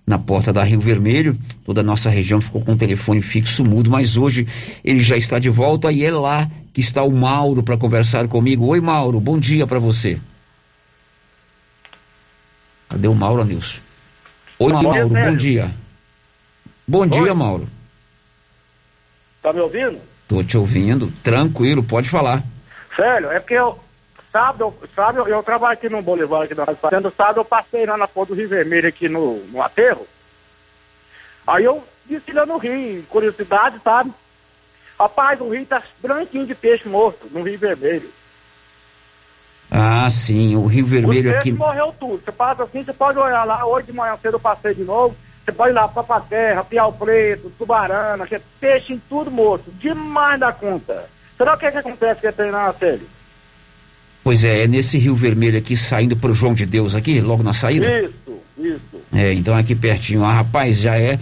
[0.05, 1.37] na porta da Rio Vermelho.
[1.63, 4.47] Toda a nossa região ficou com o telefone fixo mudo, mas hoje
[4.83, 8.65] ele já está de volta e é lá que está o Mauro para conversar comigo.
[8.65, 10.19] Oi, Mauro, bom dia para você.
[12.89, 13.77] Cadê o Mauro, Nilson?
[14.57, 15.71] Oi, bom Mauro, dia, bom dia.
[16.87, 17.09] Bom Oi.
[17.09, 17.67] dia, Mauro.
[19.45, 20.01] Tá me ouvindo?
[20.27, 22.41] Tô te ouvindo, tranquilo, pode falar.
[22.95, 23.77] Sério, é porque eu,
[24.31, 28.07] sábado, sábado eu trabalho aqui no Bolivar, aqui na Fazenda, sábado eu passei lá na
[28.07, 30.07] Porta do Rio Vermelho, aqui no, no aterro.
[31.45, 34.11] Aí eu disse lá no rio, curiosidade, sabe?
[34.97, 38.09] Rapaz, o rio tá branquinho de peixe morto, no Rio Vermelho.
[39.69, 41.51] Ah, sim, o Rio Vermelho o aqui.
[41.51, 42.19] morreu tudo.
[42.25, 45.15] Você passa assim, você pode olhar lá, hoje de manhã cedo eu passei de novo.
[45.45, 49.71] Você pode ir lá, Papaterra, Piau Preto, Tubarana, que é peixe em tudo morto.
[49.79, 51.05] Demais da conta.
[51.37, 53.07] Será o que, é que acontece que é treinar a série?
[54.23, 57.53] Pois é, é nesse Rio Vermelho aqui, saindo pro João de Deus aqui, logo na
[57.53, 57.85] saída?
[58.01, 59.01] Isso, isso.
[59.13, 60.23] É, então aqui pertinho.
[60.23, 61.19] Ah, rapaz, já é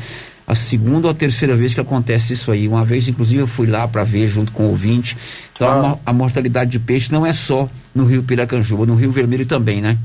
[0.48, 2.66] a segunda ou a terceira vez que acontece isso aí.
[2.66, 5.18] Uma vez, inclusive, eu fui lá para ver junto com o ouvinte.
[5.54, 6.00] Então ah.
[6.06, 9.82] a, a, mortalidade de peixe não é só no Rio Piracanjuba, no Rio Vermelho também,
[9.82, 9.98] né?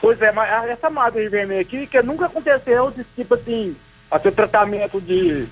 [0.00, 3.76] Pois é, mas essa marca do Rio Vermelho aqui, que nunca aconteceu desse tipo assim,
[4.10, 5.46] até tratamento de,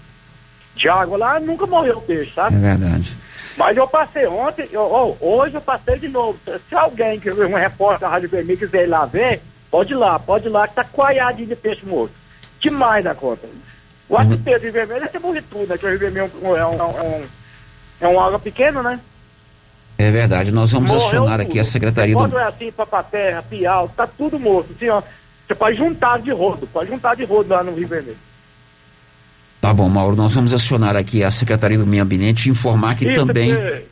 [0.75, 2.57] de água lá, nunca morreu o peixe, sabe?
[2.57, 3.17] É verdade.
[3.57, 6.39] Mas eu passei ontem, eu, oh, hoje eu passei de novo.
[6.69, 10.19] Se alguém, que um repórter da Rádio Vermelho quiser ir lá ver, pode ir lá,
[10.19, 12.15] pode ir lá, que tá coiadinho de peixe morto.
[12.61, 13.49] Demais da conta.
[14.09, 15.79] O do Rio Vermelho é morrer tudo, né?
[15.79, 17.27] Que o Rio Vermelho é um, é um, é um,
[18.03, 19.01] é um água pequeno, né?
[19.99, 21.49] É verdade, nós vamos Morreu acionar tudo.
[21.49, 22.39] aqui a Secretaria Quando do...
[22.39, 24.73] é assim, Papaterra, Piau, tá tudo morto.
[24.77, 25.03] Assim, ó,
[25.47, 28.19] você pode juntar de rodo, pode juntar de rodo lá no Rio Vermelho.
[29.61, 33.11] Tá bom, Mauro, nós vamos acionar aqui a Secretaria do Meio Ambiente e informar que
[33.11, 33.55] Isso, também.
[33.55, 33.85] Que...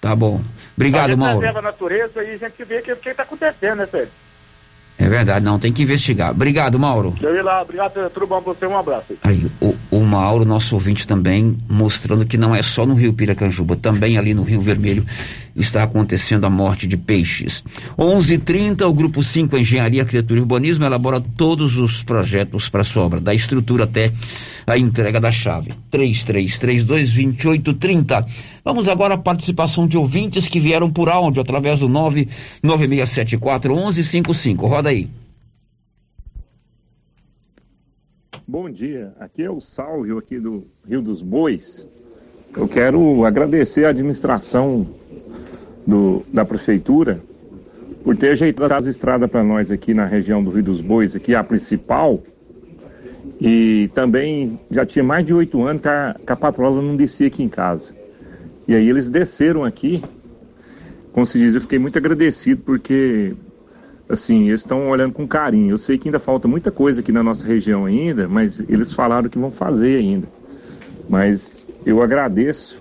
[0.00, 0.40] Tá bom.
[0.76, 1.46] Obrigado, Mauro.
[1.46, 4.10] a natureza e a gente vê o que, tá acontecendo, né, Pedro?
[4.98, 6.30] É verdade, não, tem que investigar.
[6.30, 7.14] Obrigado, Mauro.
[7.22, 9.16] Eu ir lá, obrigado, tudo bom pra você, um abraço.
[9.22, 13.76] Aí, o, o Mauro, nosso ouvinte também, mostrando que não é só no Rio Piracanjuba,
[13.76, 15.06] também ali no Rio Vermelho
[15.54, 17.62] está acontecendo a morte de peixes.
[17.96, 23.20] 11:30 o Grupo 5 Engenharia, Arquitetura e Urbanismo elabora todos os projetos para sua obra,
[23.20, 24.10] da estrutura até
[24.66, 25.74] a entrega da chave.
[25.92, 28.26] 33322830.
[28.64, 34.66] Vamos agora à participação de ouvintes que vieram por áudio através do 99674 1155.
[34.66, 35.08] Roda aí.
[38.50, 41.86] Bom dia, aqui é o Salvio aqui do Rio dos Bois.
[42.56, 44.84] Eu quero agradecer a administração
[45.86, 47.20] do, da prefeitura
[48.02, 51.32] por ter ajeitado as estradas para nós aqui na região do Rio dos Bois, aqui
[51.32, 52.20] a principal.
[53.40, 57.44] E também já tinha mais de oito anos que a, que a não descia aqui
[57.44, 57.94] em casa.
[58.66, 60.02] E aí eles desceram aqui.
[61.12, 63.32] Como se diz, eu fiquei muito agradecido porque
[64.10, 65.70] assim, eles estão olhando com carinho.
[65.70, 69.28] Eu sei que ainda falta muita coisa aqui na nossa região ainda, mas eles falaram
[69.28, 70.26] que vão fazer ainda.
[71.08, 71.54] Mas
[71.86, 72.78] eu agradeço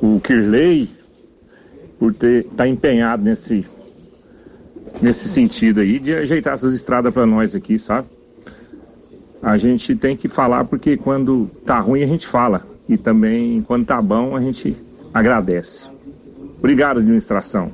[0.00, 0.90] o Kirley
[1.98, 3.64] por ter tá empenhado nesse
[5.00, 8.08] nesse sentido aí de ajeitar essas estradas para nós aqui, sabe?
[9.42, 13.86] A gente tem que falar porque quando tá ruim a gente fala e também quando
[13.86, 14.76] tá bom a gente
[15.12, 15.86] agradece.
[16.58, 17.72] Obrigado, administração.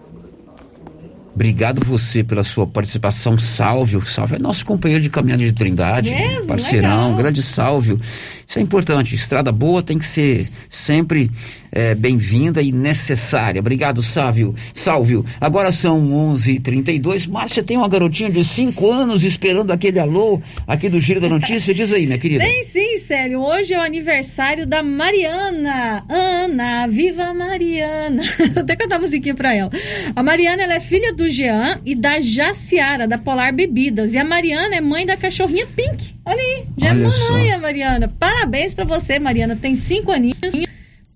[1.38, 4.04] Obrigado você pela sua participação, Sálvio.
[4.04, 6.48] Sálvio é nosso companheiro de caminhada de Trindade, Mesmo?
[6.48, 7.14] parceirão, Legal.
[7.14, 8.00] grande Sálvio.
[8.48, 9.14] Isso é importante.
[9.14, 11.30] Estrada boa tem que ser sempre
[11.70, 13.60] é, bem-vinda e necessária.
[13.60, 14.54] Obrigado, Sálvio.
[14.72, 15.22] Sálvio.
[15.38, 17.28] Agora são 11h32.
[17.28, 21.74] Márcia tem uma garotinha de 5 anos esperando aquele alô aqui do Giro da Notícia.
[21.74, 22.42] Diz aí, minha querida.
[22.42, 23.42] Tem sim, Célio.
[23.42, 26.06] Hoje é o aniversário da Mariana.
[26.08, 28.22] Ana, viva Mariana.
[28.54, 29.70] Vou até cantar a musiquinha pra ela.
[30.16, 34.14] A Mariana ela é filha do Jean e da Jaciara, da Polar Bebidas.
[34.14, 36.17] E a Mariana é mãe da cachorrinha Pink.
[36.28, 38.08] Olha aí, já Olha é mamãe, a Mariana.
[38.18, 39.56] Parabéns pra você, Mariana.
[39.56, 40.38] Tem cinco aninhos.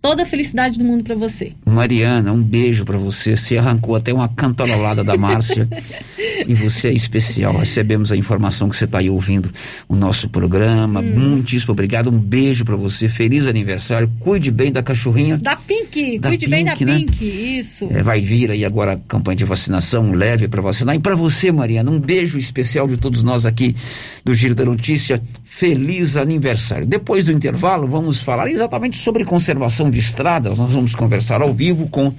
[0.03, 1.53] Toda a felicidade do mundo pra você.
[1.65, 3.37] Mariana, um beijo pra você.
[3.37, 5.69] Você arrancou até uma cantarolada da Márcia.
[6.45, 7.57] e você é especial.
[7.57, 9.49] Recebemos a informação que você está aí ouvindo
[9.89, 11.01] o nosso programa.
[11.01, 12.11] Muitíssimo obrigado.
[12.11, 13.09] Um beijo pra você.
[13.09, 14.11] Feliz aniversário.
[14.19, 15.39] Cuide bem da cachorrinha.
[15.39, 16.99] Da Pink, Da cuide bem da Pink, né?
[16.99, 17.25] Pink.
[17.61, 17.87] Isso.
[17.89, 20.97] É, vai vir aí agora a campanha de vacinação leve para vacinar.
[20.97, 23.77] E para você, Mariana, um beijo especial de todos nós aqui
[24.25, 25.23] do Giro da Notícia.
[25.45, 26.87] Feliz aniversário.
[26.87, 30.59] Depois do intervalo, vamos falar exatamente sobre conservação de estradas.
[30.59, 32.13] Nós vamos conversar ao vivo com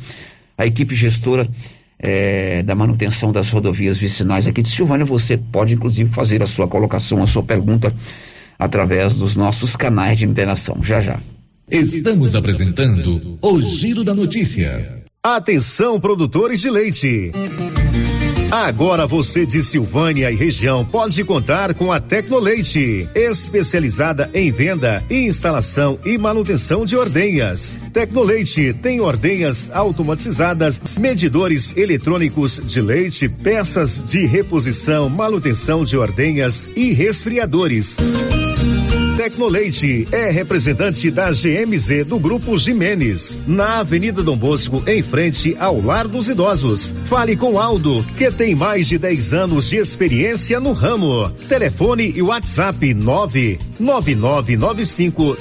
[0.58, 1.50] a equipe gestora
[2.00, 5.06] eh, da manutenção das rodovias vicinais aqui de Silvânia.
[5.06, 7.94] Você pode, inclusive, fazer a sua colocação, a sua pergunta
[8.58, 10.84] através dos nossos canais de interação.
[10.84, 11.20] Já já.
[11.70, 15.04] Estamos apresentando o Giro da Notícia.
[15.24, 17.32] Atenção, produtores de leite.
[18.54, 25.98] Agora você de Silvânia e região pode contar com a Tecnoleite, especializada em venda, instalação
[26.06, 27.80] e manutenção de ordenhas.
[27.92, 36.94] Tecnoleite tem ordenhas automatizadas, medidores eletrônicos de leite, peças de reposição, manutenção de ordenhas e
[36.94, 37.98] resfriadores.
[39.16, 45.80] Tecnoleite é representante da GMZ do Grupo Jimenez, na Avenida Dom Bosco, em frente ao
[45.80, 46.96] Lar dos Idosos.
[47.06, 51.30] Fale com Aldo, que tem mais de 10 anos de experiência no ramo.
[51.48, 55.38] Telefone e WhatsApp 99995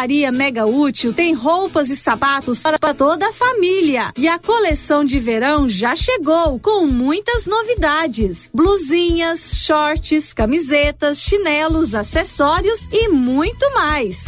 [0.00, 4.12] A papelaria Mega Útil tem roupas e sapatos para toda a família.
[4.16, 12.88] E a coleção de verão já chegou com muitas novidades: blusinhas, shorts, camisetas, chinelos, acessórios
[12.90, 14.24] e muito mais.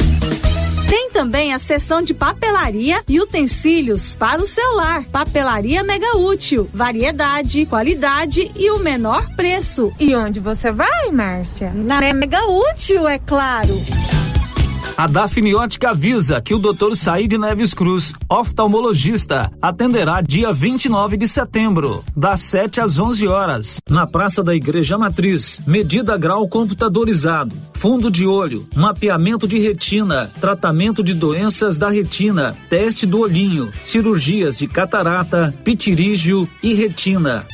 [0.87, 5.05] Tem também a seção de papelaria e utensílios para o celular.
[5.05, 6.69] Papelaria Mega Útil.
[6.71, 9.91] Variedade, qualidade e o menor preço.
[9.99, 11.71] E onde você vai, Márcia?
[11.73, 13.73] Na Mega Útil, é claro.
[14.95, 16.95] A Dafniótica avisa que o Dr.
[16.95, 24.05] Saíde Neves Cruz, oftalmologista, atenderá dia 29 de setembro, das 7 às 11 horas, na
[24.05, 25.59] Praça da Igreja Matriz.
[25.65, 33.07] Medida grau computadorizado, fundo de olho, mapeamento de retina, tratamento de doenças da retina, teste
[33.07, 37.45] do olhinho, cirurgias de catarata, pitirígio e retina.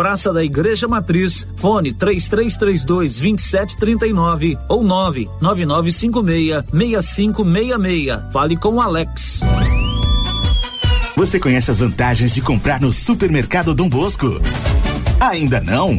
[0.00, 8.32] Praça da Igreja Matriz, fone 3332 2739 ou 99956 6566.
[8.32, 9.40] Fale com Alex.
[11.16, 14.40] Você conhece as vantagens de comprar no Supermercado Dom Bosco?
[15.20, 15.98] Ainda não?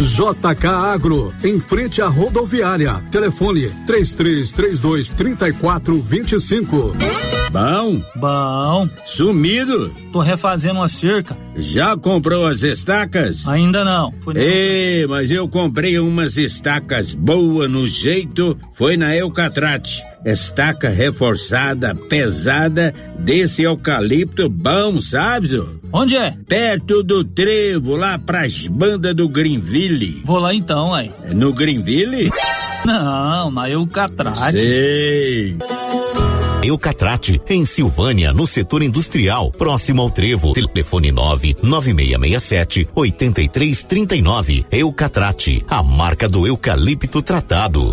[0.00, 3.02] JK Agro, em frente à rodoviária.
[3.10, 6.92] Telefone 3332 3425.
[7.50, 8.02] Bom?
[8.14, 8.88] Bom.
[9.06, 9.90] Sumido?
[10.12, 11.36] Tô refazendo uma cerca.
[11.56, 13.48] Já comprou as estacas?
[13.48, 14.14] Ainda não.
[14.36, 20.02] Ei, mas eu comprei umas estacas boas no jeito, foi na Eucatrate.
[20.24, 25.62] Estaca reforçada, pesada, desse eucalipto bom, sabe?
[25.92, 26.34] Onde é?
[26.46, 30.22] Perto do trevo, lá pras bandas do Greenville.
[30.24, 31.10] Vou lá então, aí.
[31.32, 32.30] No Greenville?
[32.84, 34.58] Não, na Eucatrate.
[34.58, 35.56] Sei.
[36.62, 40.52] Eucatrate, em Silvânia, no setor industrial, próximo ao trevo.
[40.52, 44.66] Telefone 99667 8339.
[44.70, 47.92] Eucatrate, a marca do eucalipto tratado.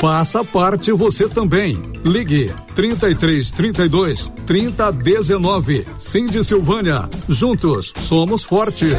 [0.00, 1.78] Faça parte você também.
[2.02, 5.86] Ligue 33 32 30 19.
[5.98, 7.06] Cindy Silvânia.
[7.28, 8.96] Juntos somos fortes.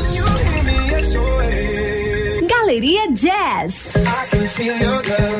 [2.47, 3.74] Galeria Jazz.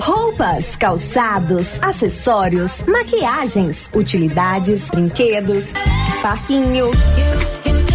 [0.02, 5.72] Roupas, calçados, acessórios, maquiagens, utilidades, brinquedos,
[6.24, 6.90] parquinho.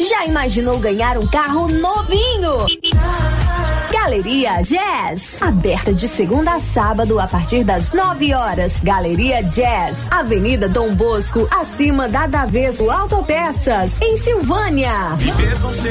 [0.00, 2.66] Já imaginou ganhar um carro novinho?
[3.92, 8.80] Galeria Jazz, aberta de segunda a sábado a partir das 9 horas.
[8.82, 14.90] Galeria Jazz, Avenida Dom Bosco, acima da Daveso Autopeças, em Silvânia.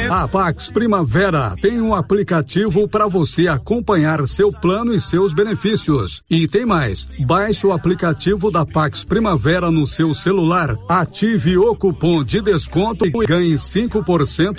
[0.10, 6.22] A Pax Primavera tem um aplicativo para você acompanhar seu plano e seus benefícios.
[6.30, 12.24] E tem mais, baixe o aplicativo da Pax Primavera no seu celular, ative o cupom
[12.24, 13.91] de desconto e ganhe 5%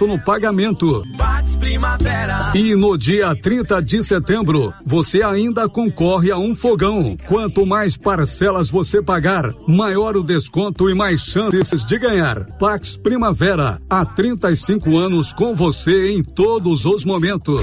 [0.07, 1.03] no pagamento.
[2.55, 7.17] E no dia 30 de setembro, você ainda concorre a um fogão.
[7.27, 12.45] Quanto mais parcelas você pagar, maior o desconto e mais chances de ganhar.
[12.59, 17.63] Pax Primavera, há 35 anos com você em todos os momentos.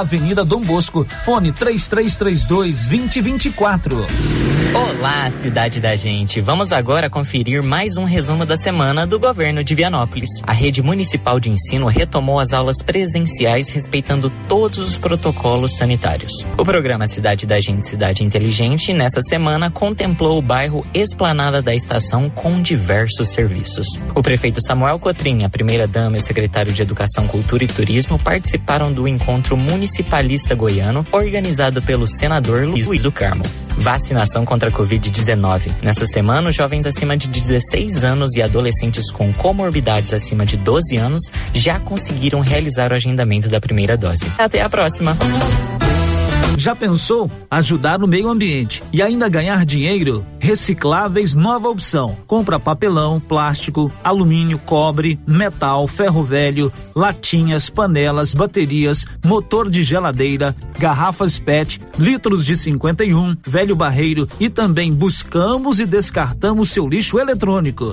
[0.00, 4.06] Avenida Dom Bosco, fone 3332 2024.
[4.74, 6.40] Olá, cidade da gente.
[6.40, 10.28] Vamos agora conferir mais um resumo da semana do governo de Vianópolis.
[10.42, 16.44] A rede municipal de ensino retomou as aulas presenciais respeitando todos os protocolos sanitários.
[16.58, 22.28] O programa Cidade da Gente Cidade Inteligente nessa semana contemplou o bairro Esplanada da Estação
[22.28, 23.86] com diversos serviços.
[24.12, 28.18] O prefeito Samuel Cotrim, a primeira dama e o secretário de Educação, Cultura e Turismo
[28.18, 33.44] participaram do encontro municipalista goiano organizado pelo senador Luiz do Carmo.
[33.76, 35.72] Vacinação contra a Covid-19.
[35.82, 41.30] Nessa semana, jovens acima de 16 anos e adolescentes com comorbidades acima de 12 anos
[41.52, 44.26] já conseguiram realizar o agendamento da primeira dose.
[44.38, 45.18] Até a próxima!
[46.56, 50.24] Já pensou ajudar no meio ambiente e ainda ganhar dinheiro?
[50.38, 52.16] Recicláveis nova opção.
[52.26, 61.38] Compra papelão, plástico, alumínio, cobre, metal, ferro velho, latinhas, panelas, baterias, motor de geladeira, garrafas
[61.38, 67.92] PET, litros de 51, velho barreiro e também buscamos e descartamos seu lixo eletrônico.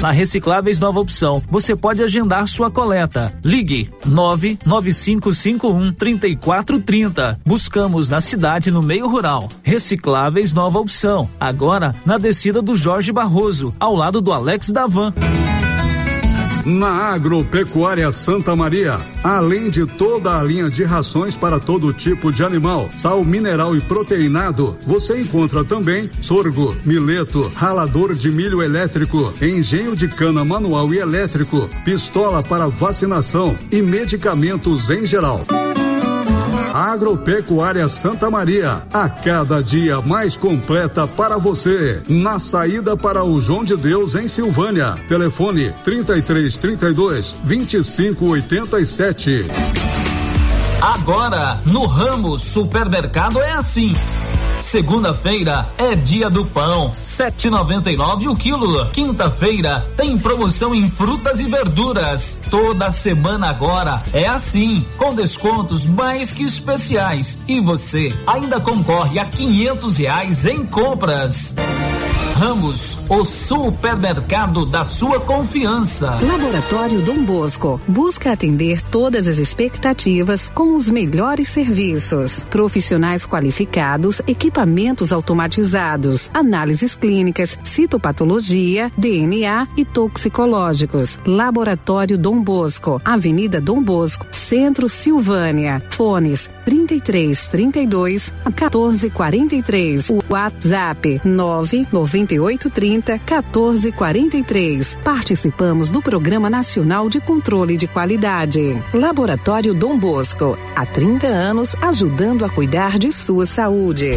[0.00, 3.30] Na Recicláveis Nova Opção, você pode agendar sua coleta.
[3.44, 7.38] Ligue 99551 3430.
[7.44, 9.50] Buscamos na cidade no meio rural.
[9.62, 11.28] Recicláveis Nova Opção.
[11.38, 15.12] Agora na descida do Jorge Barroso, ao lado do Alex Davan.
[16.64, 22.44] Na Agropecuária Santa Maria, além de toda a linha de rações para todo tipo de
[22.44, 29.96] animal, sal mineral e proteinado, você encontra também sorgo, mileto, ralador de milho elétrico, engenho
[29.96, 35.46] de cana manual e elétrico, pistola para vacinação e medicamentos em geral.
[36.72, 42.02] Agropecuária Santa Maria, a cada dia mais completa para você.
[42.08, 44.94] Na saída para o João de Deus em Silvânia.
[45.08, 49.46] Telefone 33 32 25 87.
[50.80, 53.92] Agora, no Ramos Supermercado é assim.
[54.62, 58.86] Segunda-feira é dia do pão, 7,99 o quilo.
[58.90, 62.40] Quinta-feira tem promoção em frutas e verduras.
[62.50, 67.42] Toda semana agora é assim, com descontos mais que especiais.
[67.48, 71.54] E você ainda concorre a quinhentos reais em compras.
[72.40, 76.16] Ramos, o supermercado da sua confiança.
[76.22, 82.42] Laboratório Dom Bosco busca atender todas as expectativas com os melhores serviços.
[82.48, 91.20] Profissionais qualificados, equipamentos automatizados, análises clínicas, citopatologia, DNA e toxicológicos.
[91.26, 95.82] Laboratório Dom Bosco, Avenida Dom Bosco, Centro Silvânia.
[95.90, 100.12] Fones 33 32 14 43.
[100.30, 104.98] WhatsApp 990 9830 1443.
[105.04, 108.82] Participamos do Programa Nacional de Controle de Qualidade.
[108.92, 114.10] Laboratório Dom Bosco, há 30 anos ajudando a cuidar de sua saúde.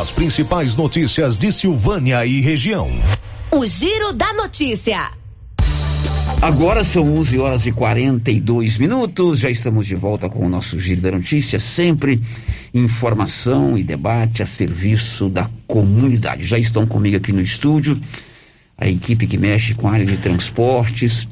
[0.00, 2.88] As principais notícias de Silvânia e região.
[3.50, 5.23] O Giro da Notícia.
[6.44, 9.38] Agora são 11 horas e 42 minutos.
[9.38, 12.20] Já estamos de volta com o nosso Giro da Notícia, sempre
[12.74, 16.44] informação e debate a serviço da comunidade.
[16.44, 17.98] Já estão comigo aqui no estúdio
[18.76, 21.26] a equipe que mexe com a área de transportes,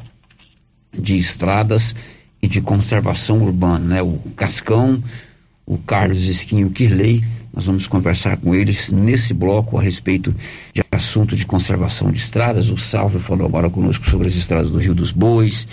[0.99, 1.95] de estradas
[2.41, 4.03] e de conservação urbana, né?
[4.03, 5.05] O Cascão,
[5.67, 7.23] o Carlos Esquinho Kirley.
[7.55, 10.35] Nós vamos conversar com eles nesse bloco a respeito
[10.73, 12.71] de assunto de conservação de estradas.
[12.71, 15.69] O Salve falou agora conosco sobre as estradas do Rio dos Bois.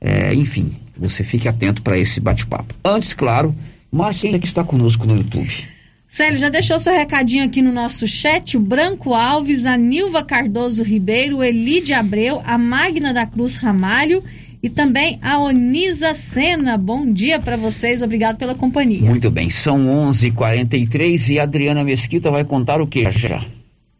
[0.00, 2.74] É, enfim, você fique atento para esse bate-papo.
[2.84, 3.54] Antes, claro,
[3.90, 5.68] Márcia ainda que está conosco no YouTube.
[6.08, 8.56] Célio, já deixou seu recadinho aqui no nosso chat?
[8.56, 14.22] O Branco Alves, a Nilva Cardoso Ribeiro, o Elide Abreu, a Magna da Cruz Ramalho
[14.62, 16.78] e também a Onisa Sena.
[16.78, 19.02] Bom dia para vocês, obrigado pela companhia.
[19.02, 23.44] Muito bem, são 11:43 e a Adriana Mesquita vai contar o que já.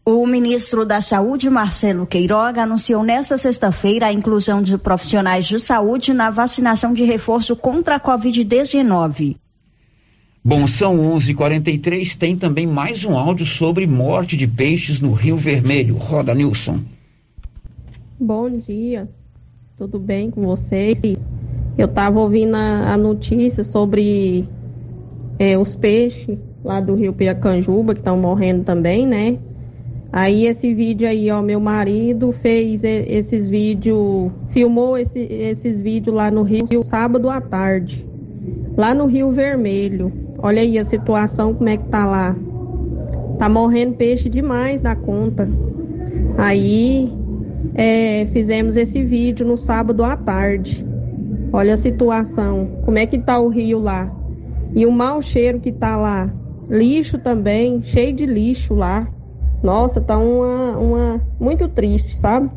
[0.05, 6.13] O ministro da Saúde, Marcelo Queiroga, anunciou nesta sexta-feira a inclusão de profissionais de saúde
[6.13, 9.37] na vacinação de reforço contra a Covid-19.
[10.45, 12.17] Bom, são 11:43.
[12.17, 15.97] Tem também mais um áudio sobre morte de peixes no Rio Vermelho.
[15.97, 16.81] Roda, Nilson.
[18.19, 19.09] Bom dia,
[19.83, 21.03] tudo bem com vocês?
[21.77, 24.49] Eu estava ouvindo a, a, notícia sobre
[25.41, 29.39] é, os peixes lá do Rio Piracanjuba que estão morrendo também, né?
[30.13, 36.31] Aí esse vídeo aí, ó, meu marido fez esses vídeos, filmou esse, esses vídeos lá
[36.31, 38.07] no Rio sábado à tarde,
[38.77, 40.13] lá no Rio Vermelho.
[40.39, 42.37] Olha aí a situação, como é que tá lá.
[43.37, 45.49] Tá morrendo peixe demais da conta.
[46.39, 47.13] Aí
[47.75, 50.87] é, fizemos esse vídeo no sábado à tarde.
[51.53, 54.11] Olha a situação, como é que tá o rio lá.
[54.75, 56.33] E o mau cheiro que tá lá.
[56.69, 59.09] Lixo também, cheio de lixo lá.
[59.63, 62.51] Nossa, tá uma, uma muito triste, sabe?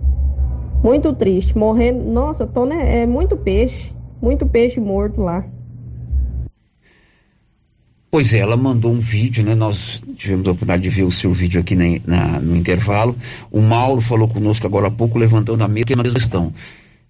[0.83, 2.03] Muito triste, morrendo.
[2.03, 5.45] Nossa, tô, né, é muito peixe, muito peixe morto lá.
[8.15, 9.53] Pois é, ela mandou um vídeo, né?
[9.55, 13.13] Nós tivemos a oportunidade de ver o seu vídeo aqui na, na, no intervalo.
[13.51, 16.53] O Mauro falou conosco agora há pouco, levantando a mesma questão.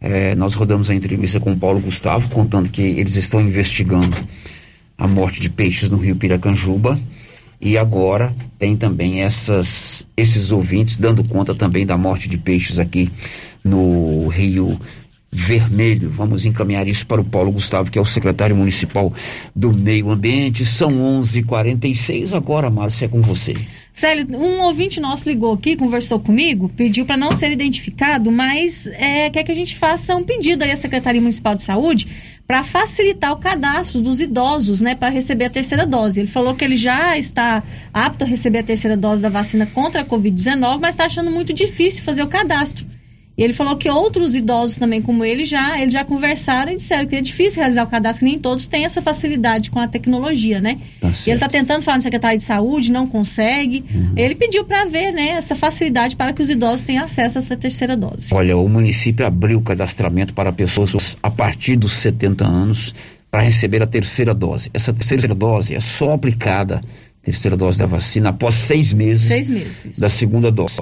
[0.01, 4.17] É, nós rodamos a entrevista com o Paulo Gustavo, contando que eles estão investigando
[4.97, 6.99] a morte de peixes no rio Piracanjuba.
[7.61, 13.11] E agora tem também essas, esses ouvintes dando conta também da morte de peixes aqui
[13.63, 14.79] no Rio
[15.35, 16.09] Vermelho.
[16.09, 19.13] Vamos encaminhar isso para o Paulo Gustavo, que é o secretário municipal
[19.53, 20.65] do Meio Ambiente.
[20.65, 23.53] São 11:46 agora, Márcia, é com você.
[23.91, 29.29] Célio, um ouvinte nosso ligou aqui, conversou comigo, pediu para não ser identificado, mas é,
[29.29, 32.07] quer que a gente faça um pedido aí à Secretaria Municipal de Saúde
[32.47, 36.21] para facilitar o cadastro dos idosos, né, para receber a terceira dose.
[36.21, 37.61] Ele falou que ele já está
[37.93, 41.53] apto a receber a terceira dose da vacina contra a Covid-19, mas está achando muito
[41.53, 42.85] difícil fazer o cadastro.
[43.37, 47.05] E ele falou que outros idosos também, como ele, já, eles já conversaram e disseram
[47.05, 50.61] que é difícil realizar o cadastro, que nem todos têm essa facilidade com a tecnologia,
[50.61, 50.79] né?
[51.01, 53.83] Tá e ele está tentando falar no secretário de saúde, não consegue.
[53.93, 54.13] Uhum.
[54.15, 57.57] Ele pediu para ver, né, essa facilidade para que os idosos tenham acesso a essa
[57.57, 58.33] terceira dose.
[58.33, 62.95] Olha, o município abriu o cadastramento para pessoas a partir dos 70 anos
[63.29, 64.69] para receber a terceira dose.
[64.73, 66.81] Essa terceira dose é só aplicada,
[67.21, 69.99] terceira dose da vacina, após seis meses, Seis meses.
[69.99, 70.77] da segunda dose.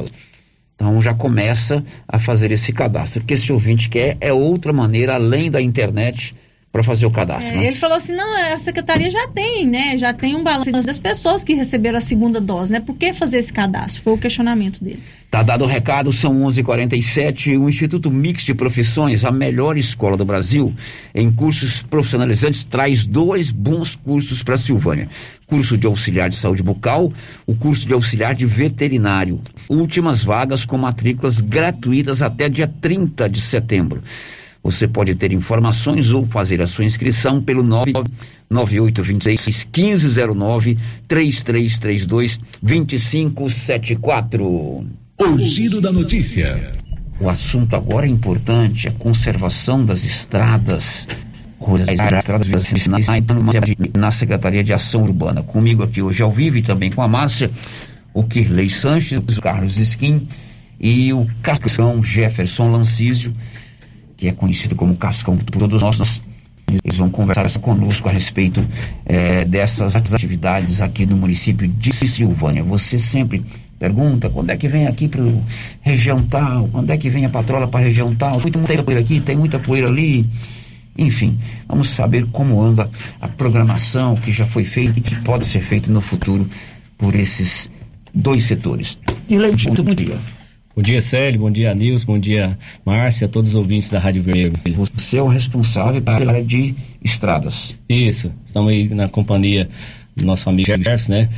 [0.76, 3.22] Então já começa a fazer esse cadastro.
[3.22, 6.36] O que esse ouvinte quer é outra maneira, além da internet,
[6.74, 7.54] para fazer o cadastro.
[7.54, 7.68] É, né?
[7.68, 9.96] Ele falou assim, não, a secretaria já tem, né?
[9.96, 12.80] Já tem um balanço das pessoas que receberam a segunda dose, né?
[12.80, 14.02] Por que fazer esse cadastro?
[14.02, 15.00] Foi o questionamento dele.
[15.30, 17.56] Tá dado o recado, são 11:47.
[17.60, 20.74] O Instituto Mix de Profissões, a melhor escola do Brasil
[21.14, 25.10] em cursos profissionalizantes, traz dois bons cursos para Silvânia:
[25.46, 27.14] curso de auxiliar de saúde bucal,
[27.46, 29.40] o curso de auxiliar de veterinário.
[29.70, 34.02] Últimas vagas com matrículas gratuitas até dia 30 de setembro.
[34.64, 44.46] Você pode ter informações ou fazer a sua inscrição pelo 99826 1509 3332 2574.
[44.46, 44.86] O
[45.38, 46.78] giro da notícia.
[47.20, 51.08] O assunto agora é importante, a conservação das estradas,
[51.60, 53.06] ruas, estradas vicinais
[53.96, 55.44] na Secretaria de Ação Urbana.
[55.44, 57.52] Comigo aqui hoje ao vivo e também com a Márcia,
[58.14, 60.26] o Kirley Sanches, o Carlos Skin
[60.80, 63.34] e o Cascão Jefferson Lancísio,
[64.24, 66.22] que é conhecido como Cascão por todos nós.
[66.82, 68.66] Eles vão conversar conosco a respeito
[69.06, 72.64] eh, dessas atividades aqui no município de Silvânia.
[72.64, 73.44] Você sempre
[73.78, 75.22] pergunta quando é que vem aqui para
[75.82, 79.20] região tal, quando é que vem a patrola para região tal, tem muita poeira aqui,
[79.20, 80.26] tem muita poeira ali.
[80.98, 85.60] Enfim, vamos saber como anda a programação que já foi feita e que pode ser
[85.60, 86.50] feita no futuro
[86.98, 87.70] por esses
[88.14, 88.98] dois setores.
[89.28, 90.18] E Leite, muito bom dia.
[90.76, 91.42] Bom dia, Célio.
[91.42, 92.06] Bom dia, Nilson.
[92.08, 93.28] Bom dia, Márcia.
[93.28, 94.54] todos os ouvintes da Rádio Vermelho.
[94.96, 97.76] Você é o responsável pela área de estradas.
[97.88, 98.32] Isso.
[98.44, 99.70] Estamos aí na companhia
[100.16, 101.30] do nosso amigo Jefferson, né?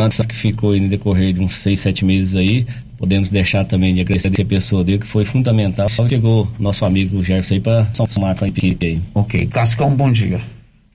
[0.00, 2.66] Antes que ficou aí no decorrer de uns seis, sete meses aí,
[2.96, 5.88] podemos deixar também de agradecer a pessoa dele, que foi fundamental.
[5.88, 9.00] Só chegou nosso amigo Jefferson aí para somar para a equipe aí.
[9.12, 9.46] Ok.
[9.46, 10.40] Cascão, bom dia.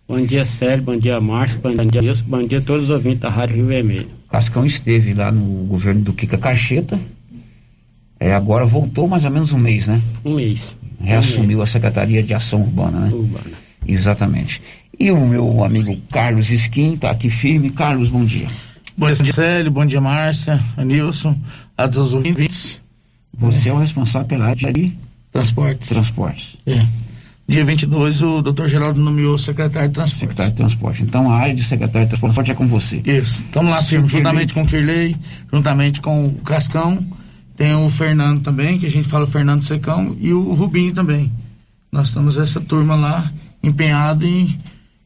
[0.08, 0.84] Bom dia, Célio.
[0.84, 1.60] Bom dia, Márcio.
[1.60, 2.24] Bom dia, Nilson.
[2.28, 4.08] Bom dia a todos os ouvintes da Rádio Rio Vermelho.
[4.30, 6.98] Cascão esteve lá no governo do Kika Cacheta.
[8.24, 10.02] É, agora voltou mais ou menos um mês, né?
[10.24, 10.78] Um mês.
[11.02, 13.10] Reassumiu a Secretaria de Ação Urbana, né?
[13.14, 13.52] Urbana.
[13.86, 14.62] Exatamente.
[14.98, 17.70] E o meu amigo Carlos Skin está aqui firme.
[17.70, 18.48] Carlos, bom dia.
[18.96, 19.70] Bom dia, Célio.
[19.70, 21.38] Bom dia, Márcia, Anilson,
[21.78, 22.80] a todos os ouvintes.
[23.38, 24.98] Você é o responsável pela área de
[25.30, 25.90] Transportes.
[25.90, 26.58] transportes.
[26.66, 26.86] É.
[27.46, 30.20] Dia 22, o doutor Geraldo nomeou secretário de transporte.
[30.22, 31.04] Secretário de transporte.
[31.04, 33.02] Então a área de secretário de transporte é com você.
[33.04, 33.44] Isso.
[33.44, 35.18] Estamos lá firme, juntamente com o Kirley,
[35.52, 37.06] juntamente com o Cascão.
[37.56, 41.32] Tem o Fernando também, que a gente fala o Fernando Secão, e o Rubinho também.
[41.92, 43.32] Nós estamos essa turma lá
[43.62, 44.58] empenhado em,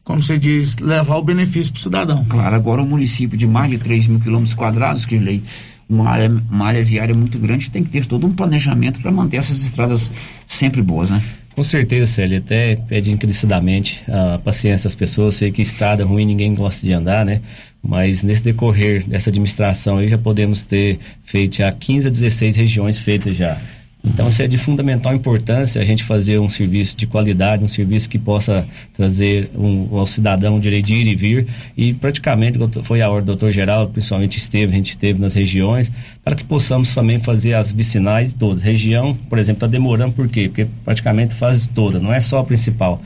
[0.04, 2.26] como você diz, levar o benefício para o cidadão.
[2.30, 5.44] Claro, agora o município de mais de 3 mil quilômetros quadrados, que lei,
[5.90, 9.38] uma área, uma área viária muito grande, tem que ter todo um planejamento para manter
[9.38, 10.10] essas estradas
[10.46, 11.22] sempre boas, né?
[11.58, 12.38] Com certeza, Célio.
[12.38, 15.34] Até pede encarecidamente a paciência das pessoas.
[15.34, 17.42] Sei que estrada ruim ninguém gosta de andar, né?
[17.88, 23.00] Mas nesse decorrer dessa administração aí já podemos ter feito já 15 a 16 regiões
[23.00, 23.58] feitas já.
[24.04, 28.08] Então, isso é de fundamental importância a gente fazer um serviço de qualidade, um serviço
[28.08, 31.48] que possa trazer um, ao cidadão o direito de ir e vir.
[31.76, 35.92] E praticamente foi a ordem do doutor Geraldo, principalmente esteve, a gente esteve nas regiões,
[36.24, 38.62] para que possamos também fazer as vicinais todas.
[38.62, 40.48] Região, por exemplo, está demorando por quê?
[40.48, 43.02] Porque praticamente faz toda, não é só a principal.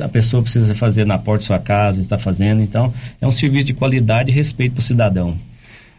[0.00, 2.62] A pessoa precisa fazer na porta de sua casa, está fazendo.
[2.62, 5.36] Então, é um serviço de qualidade e respeito para o cidadão.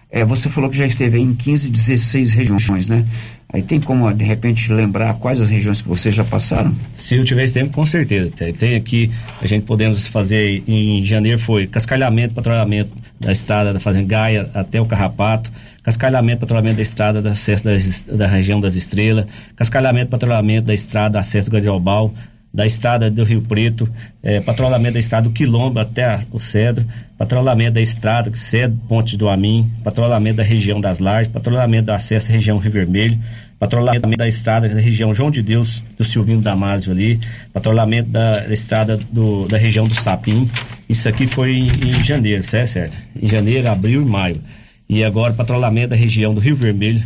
[0.10, 3.06] É, você falou que já esteve em 15, 16 regiões, né?
[3.52, 6.74] Aí tem como, de repente, lembrar quais as regiões que vocês já passaram?
[6.94, 8.32] Se eu tivesse tempo, com certeza.
[8.58, 9.12] Tem, aqui,
[9.42, 14.80] a gente podemos fazer, em janeiro foi cascalhamento, patrulhamento da estrada da Fazenda Gaia até
[14.80, 15.52] o Carrapato,
[15.84, 19.26] cascalhamento, patrulhamento da estrada da acesso das, da região das Estrelas,
[19.58, 22.14] cascalhamento, patrulhamento da estrada acesso do Gadiobal,
[22.58, 23.88] da estrada do Rio Preto,
[24.24, 26.84] eh, patrulhamento da estrada do Quilombo até a, o Cedro,
[27.16, 32.32] patrulhamento da estrada Cedro, Ponte do Amin, patrulhamento da região das Lajes, patrulhamento do acesso
[32.32, 33.16] à região Rio Vermelho,
[33.60, 37.20] patrulhamento da estrada da região João de Deus, do Silvinho Damásio ali,
[37.54, 40.50] patrulhamento da, da estrada do, da região do Sapim.
[40.90, 42.70] Isso aqui foi em, em janeiro, certo?
[42.70, 42.98] certo?
[43.22, 44.42] Em janeiro, abril e maio.
[44.90, 47.04] E agora patrulhamento da região do Rio Vermelho,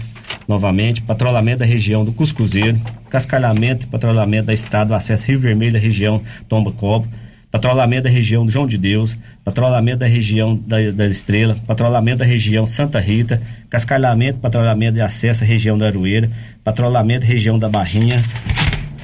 [0.47, 2.79] novamente, patrulhamento da região do Cuscuzeiro,
[3.09, 7.07] cascalhamento e patrulhamento da estrada do acesso Rio Vermelho da região Tomba Cobo,
[7.51, 12.25] patrulhamento da região do João de Deus, patrulhamento da região da, da Estrela, patrulhamento da
[12.25, 16.29] região Santa Rita, cascalhamento, patrulhamento de acesso à região da Aroeira,
[16.63, 18.23] patrulhamento da região da Barrinha,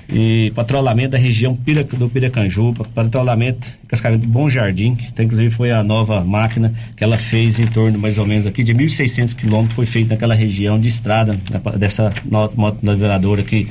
[0.09, 5.71] e patrulhamento da região Pira, do Piracanjuba, patrulhamento cascalhamento do Bom Jardim, que inclusive foi
[5.71, 9.75] a nova máquina que ela fez em torno mais ou menos aqui de 1.600 quilômetros,
[9.75, 13.67] foi feita naquela região de estrada, né, dessa moto navegadora que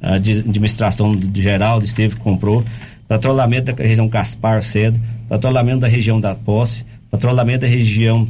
[0.00, 2.64] a administração de Geraldo esteve comprou,
[3.08, 8.28] patrulhamento da região Gaspar Cedo, patrulhamento da região da Posse, patrulhamento da região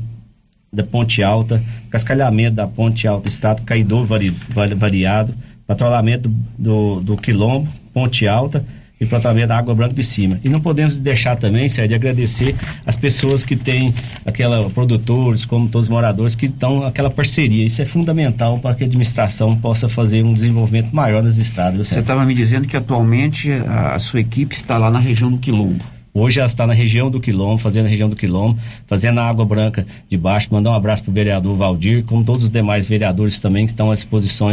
[0.73, 4.31] da Ponte Alta, cascalhamento da Ponte Alta, Estado Caidor vari,
[4.77, 5.35] variado,
[5.71, 8.67] patrulhamento do, do, Quilombo, Ponte Alta
[9.01, 10.41] e patrulhamento da Água Branca de Cima.
[10.43, 13.95] E não podemos deixar também, Sérgio, de agradecer as pessoas que têm
[14.27, 17.65] aquela, produtores, como todos os moradores, que estão aquela parceria.
[17.65, 21.87] Isso é fundamental para que a administração possa fazer um desenvolvimento maior das estradas.
[21.87, 25.85] Você estava me dizendo que atualmente a, sua equipe está lá na região do Quilombo.
[26.13, 28.59] Hoje ela está na região do Quilombo, fazendo a região do Quilombo,
[28.89, 30.49] fazendo a Água Branca de baixo.
[30.51, 33.93] Mandar um abraço para o vereador Valdir, como todos os demais vereadores também que estão
[33.93, 34.51] à disposição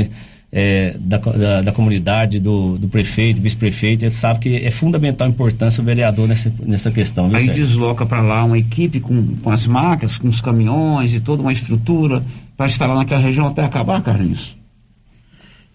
[0.52, 5.30] é, da, da, da, comunidade, do, do prefeito, vice-prefeito, ele sabe que é fundamental a
[5.30, 7.30] importância do vereador nessa, nessa questão.
[7.34, 11.42] Aí desloca para lá uma equipe com, com as máquinas, com os caminhões e toda
[11.42, 12.24] uma estrutura
[12.56, 14.56] para estar lá naquela região até acabar, Carlinhos?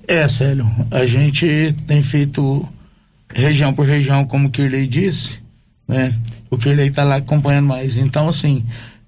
[0.08, 2.66] É, Célio, a gente tem feito
[3.32, 5.38] região por região, como o Kirley disse,
[5.86, 6.14] né?
[6.50, 7.96] O Kirley está lá acompanhando mais.
[7.96, 8.64] Então, assim,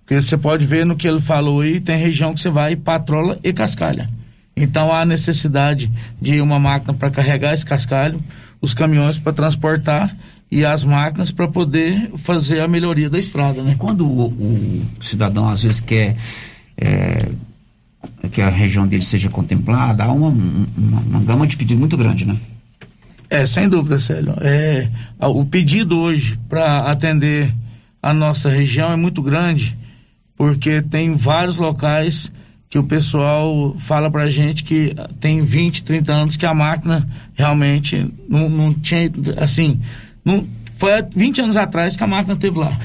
[0.09, 3.53] você pode ver no que ele falou aí, tem região que você vai patrola e
[3.53, 4.09] cascalha.
[4.57, 5.91] Então há necessidade
[6.21, 8.23] de uma máquina para carregar esse cascalho,
[8.61, 10.17] os caminhões para transportar
[10.51, 13.75] e as máquinas para poder fazer a melhoria da estrada, né?
[13.77, 16.17] Quando o, o cidadão às vezes quer
[16.77, 17.29] é,
[18.31, 22.25] que a região dele seja contemplada, há uma, uma, uma gama de pedido muito grande,
[22.25, 22.37] né?
[23.29, 24.37] É, sem dúvida, Célio.
[24.41, 24.89] É,
[25.21, 27.53] o pedido hoje para atender
[28.01, 29.77] a nossa região é muito grande,
[30.37, 32.31] porque tem vários locais
[32.75, 38.13] que o pessoal fala pra gente que tem 20, 30 anos que a máquina realmente
[38.29, 39.81] não, não tinha, assim,
[40.25, 40.45] não,
[40.75, 42.77] foi 20 anos atrás que a máquina teve lá,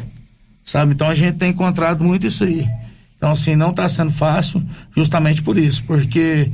[0.64, 0.94] sabe?
[0.94, 2.70] Então a gente tem encontrado muito isso aí.
[3.18, 4.64] Então, assim, não está sendo fácil
[4.96, 6.52] justamente por isso, porque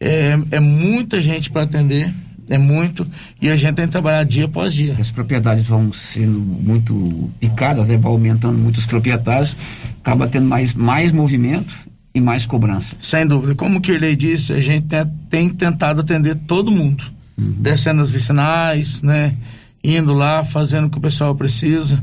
[0.00, 2.10] é, é muita gente para atender,
[2.48, 3.06] é muito,
[3.38, 4.96] e a gente tem que trabalhar dia após dia.
[4.98, 7.98] As propriedades vão sendo muito picadas, né?
[7.98, 9.54] vai aumentando muito os proprietários,
[10.00, 11.86] acaba tendo mais, mais movimento
[12.18, 12.94] e mais cobrança.
[12.98, 13.54] Sem dúvida.
[13.54, 17.04] Como que ele disse, a gente tem, tem tentado atender todo mundo,
[17.36, 17.54] uhum.
[17.58, 19.34] descendo as vicinais, né?
[19.82, 22.02] Indo lá, fazendo o que o pessoal precisa.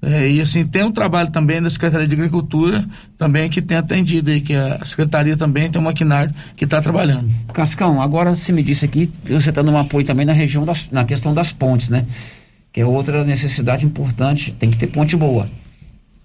[0.00, 2.84] É, e assim, tem um trabalho também da Secretaria de Agricultura,
[3.18, 7.28] também que tem atendido aí, que a Secretaria também tem um maquinário que está trabalhando.
[7.52, 10.88] Cascão, agora você me disse aqui, você está dando um apoio também na região das,
[10.90, 12.06] na questão das pontes, né?
[12.72, 15.48] Que é outra necessidade importante, tem que ter ponte boa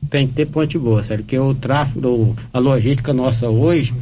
[0.09, 3.93] tem que ter ponte boa, sério, porque o tráfego, a logística nossa hoje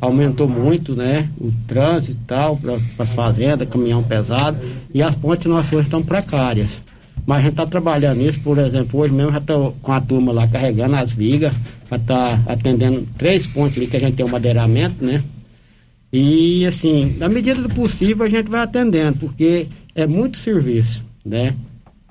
[0.00, 1.28] aumentou muito, né?
[1.40, 4.58] O trânsito e tal, para as fazendas, caminhão pesado,
[4.92, 6.82] e as pontes nossas hoje estão precárias.
[7.26, 10.32] Mas a gente está trabalhando nisso, por exemplo, hoje mesmo já estou com a turma
[10.32, 11.54] lá carregando as vigas,
[11.90, 15.22] já está atendendo três pontes ali que a gente tem o um madeiramento, né?
[16.12, 21.54] E assim, na medida do possível a gente vai atendendo, porque é muito serviço, né?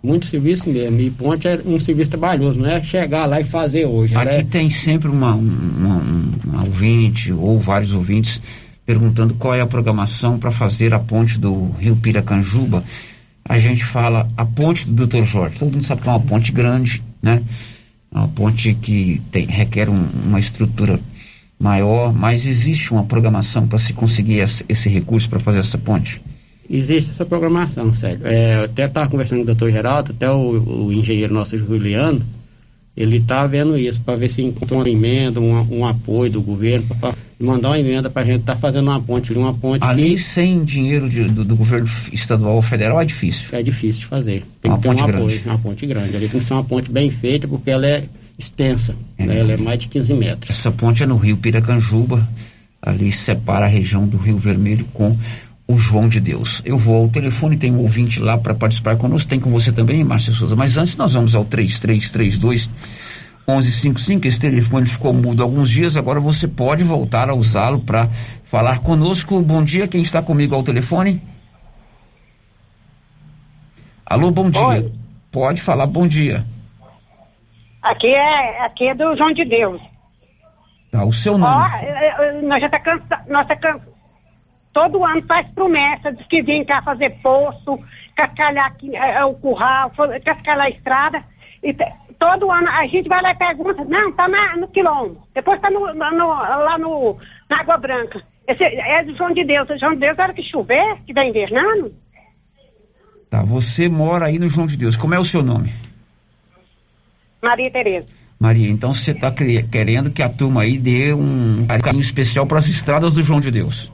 [0.04, 1.00] Muito serviço mesmo.
[1.00, 4.14] E ponte é um serviço trabalhoso, não é chegar lá e fazer hoje.
[4.16, 4.44] Aqui né?
[4.44, 8.42] tem sempre uma, uma, um ouvinte ou vários ouvintes
[8.86, 12.84] perguntando qual é a programação para fazer a ponte do Rio Piracanjuba.
[13.46, 15.24] A gente fala a ponte do Dr.
[15.24, 15.60] Jorge.
[15.60, 17.42] Todo mundo sabe que é uma ponte grande, né?
[18.12, 21.00] Uma ponte que tem, requer um, uma estrutura
[21.58, 26.22] maior, mas existe uma programação para se conseguir esse, esse recurso para fazer essa ponte?
[26.78, 28.26] Existe essa programação, sério.
[28.26, 32.22] É, até estava conversando com o doutor Geraldo, até o, o engenheiro nosso Juliano,
[32.96, 36.86] ele está vendo isso, para ver se encontra uma emenda, um, um apoio do governo,
[37.00, 39.84] para mandar uma emenda para a gente estar tá fazendo uma ponte uma ponte.
[39.84, 40.20] Ali que...
[40.20, 43.50] sem dinheiro de, do, do, governo estadual ou federal é difícil.
[43.52, 44.46] É difícil de fazer.
[44.62, 45.24] Tem uma que ter ponte um grande.
[45.24, 46.16] apoio, uma ponte grande.
[46.16, 48.06] Ali tem que ser uma ponte bem feita, porque ela é
[48.38, 49.26] extensa, é.
[49.26, 49.40] Né?
[49.40, 50.52] ela é mais de 15 metros.
[50.52, 52.28] Essa ponte é no rio Piracanjuba,
[52.80, 55.18] ali separa a região do Rio Vermelho com
[55.68, 56.62] o João de Deus.
[56.66, 60.04] Eu vou ao telefone, tem um ouvinte lá para participar conosco, tem com você também,
[60.04, 60.56] Márcia Souza.
[60.56, 62.70] Mas antes nós vamos ao 3332
[63.48, 64.28] 1155.
[64.28, 68.10] Esse telefone ficou mudo há alguns dias, agora você pode voltar a usá-lo para
[68.46, 69.42] falar conosco.
[69.42, 71.22] Bom dia, quem está comigo ao telefone?
[74.06, 74.68] Alô, bom dia.
[74.68, 74.92] Oi.
[75.32, 76.46] Pode falar, bom dia.
[77.82, 79.82] Aqui é, aqui é do João de Deus.
[80.92, 81.56] Tá, o seu nome?
[81.56, 83.93] Ó, nós já tá cansados, nós tá cansados
[84.74, 87.80] todo ano faz promessa, diz que vem cá fazer poço,
[88.16, 89.92] cascalhar aqui, é, é, o curral,
[90.26, 91.24] cascalhar a estrada.
[91.64, 91.74] E
[92.20, 95.70] todo ano a gente vai lá e pergunta, não, tá na- no quilombo, depois tá
[95.70, 97.18] no- no- lá no,
[97.50, 98.22] na Água Branca.
[98.48, 99.70] Esse é do João de Deus.
[99.70, 101.94] O João de Deus era que chover, que tá invernando.
[103.30, 104.98] Tá, você mora aí no João de Deus.
[104.98, 105.72] Como é o seu nome?
[107.42, 108.08] Maria Tereza.
[108.40, 112.68] Maria, então você está querendo que a turma aí dê um carinho especial para as
[112.68, 113.92] estradas do João de Deus.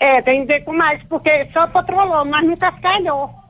[0.00, 3.44] É, tem que ver com mais, porque só patrolou, mas não cascalhou.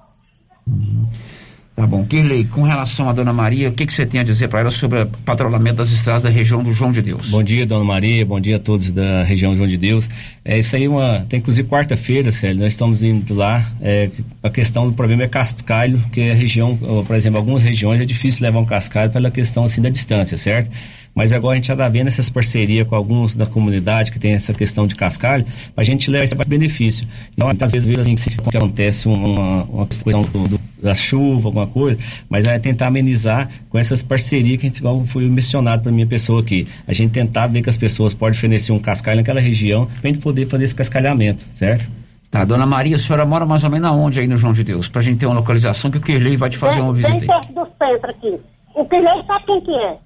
[1.75, 2.05] Tá bom.
[2.05, 4.71] Kirley, com relação à dona Maria, o que, que você tem a dizer para ela
[4.71, 7.29] sobre o patrulhamento das estradas da região do João de Deus?
[7.29, 10.09] Bom dia, dona Maria, bom dia a todos da região João de Deus.
[10.45, 13.73] É isso aí, uma, tem inclusive quarta-feira, Célio, nós estamos indo lá.
[13.83, 14.09] é,
[14.41, 18.45] a questão do problema é cascalho, que a região, por exemplo, algumas regiões é difícil
[18.45, 20.71] levar um cascalho pela questão assim da distância, certo?
[21.15, 24.33] Mas agora a gente já está vendo essas parcerias com alguns da comunidade que tem
[24.33, 25.45] essa questão de cascalho,
[25.75, 27.07] para a gente levar esse benefício.
[27.33, 31.99] Então, muitas vezes, assim, que acontece uma, uma questão do, do, da chuva, alguma coisa,
[32.29, 36.07] mas é tentar amenizar com essas parcerias que a gente, igual foi mencionado para minha
[36.07, 36.67] pessoa aqui.
[36.87, 40.13] A gente tentar ver que as pessoas podem fornecer um cascalho naquela região para a
[40.13, 41.87] gente poder fazer esse cascalhamento, certo?
[42.31, 44.89] Tá, dona Maria, a senhora mora mais ou menos aonde aí no João de Deus?
[44.89, 47.29] Pra gente ter uma localização que o Kirley vai te fazer uma bem, visita bem
[47.33, 47.41] aí.
[47.41, 48.41] perto do centro aqui.
[48.75, 49.97] O Pilei sabe quem que é?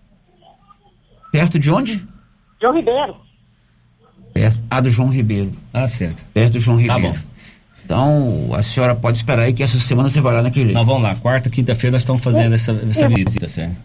[1.32, 2.06] Perto de onde?
[2.60, 3.16] João Ribeiro.
[4.32, 4.58] Perto.
[4.70, 5.52] Ah, do João Ribeiro.
[5.72, 6.24] Ah, certo.
[6.32, 7.02] Perto do João Ribeiro.
[7.02, 7.28] Tá bom.
[7.84, 10.74] Então, a senhora pode esperar aí que essa semana você vai lá naquele.
[10.74, 13.76] Nós vamos lá, quarta, quinta-feira nós estamos fazendo essa, essa visita, certo?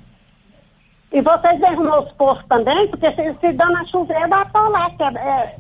[1.13, 2.87] E vocês derrumam os postos também?
[2.89, 4.89] Porque se, se dando a chover, dá pra lá.
[4.89, 5.55] Que é, é,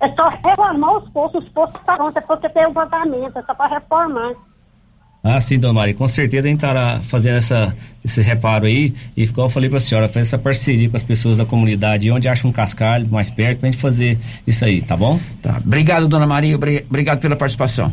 [0.00, 1.44] é só reformar os postos.
[1.44, 4.32] Os postos estão prontos, é porque tem o vazamento, é só pra reformar.
[5.24, 9.22] Ah, sim, dona Maria, com certeza a gente estará fazendo essa, esse reparo aí, e
[9.22, 12.26] igual eu falei para a senhora, fazer essa parceria com as pessoas da comunidade, onde
[12.26, 15.20] acha um cascalho mais perto, pra gente fazer isso aí, tá bom?
[15.40, 15.60] Tá.
[15.64, 17.92] Obrigado, dona Maria, obri- obrigado pela participação.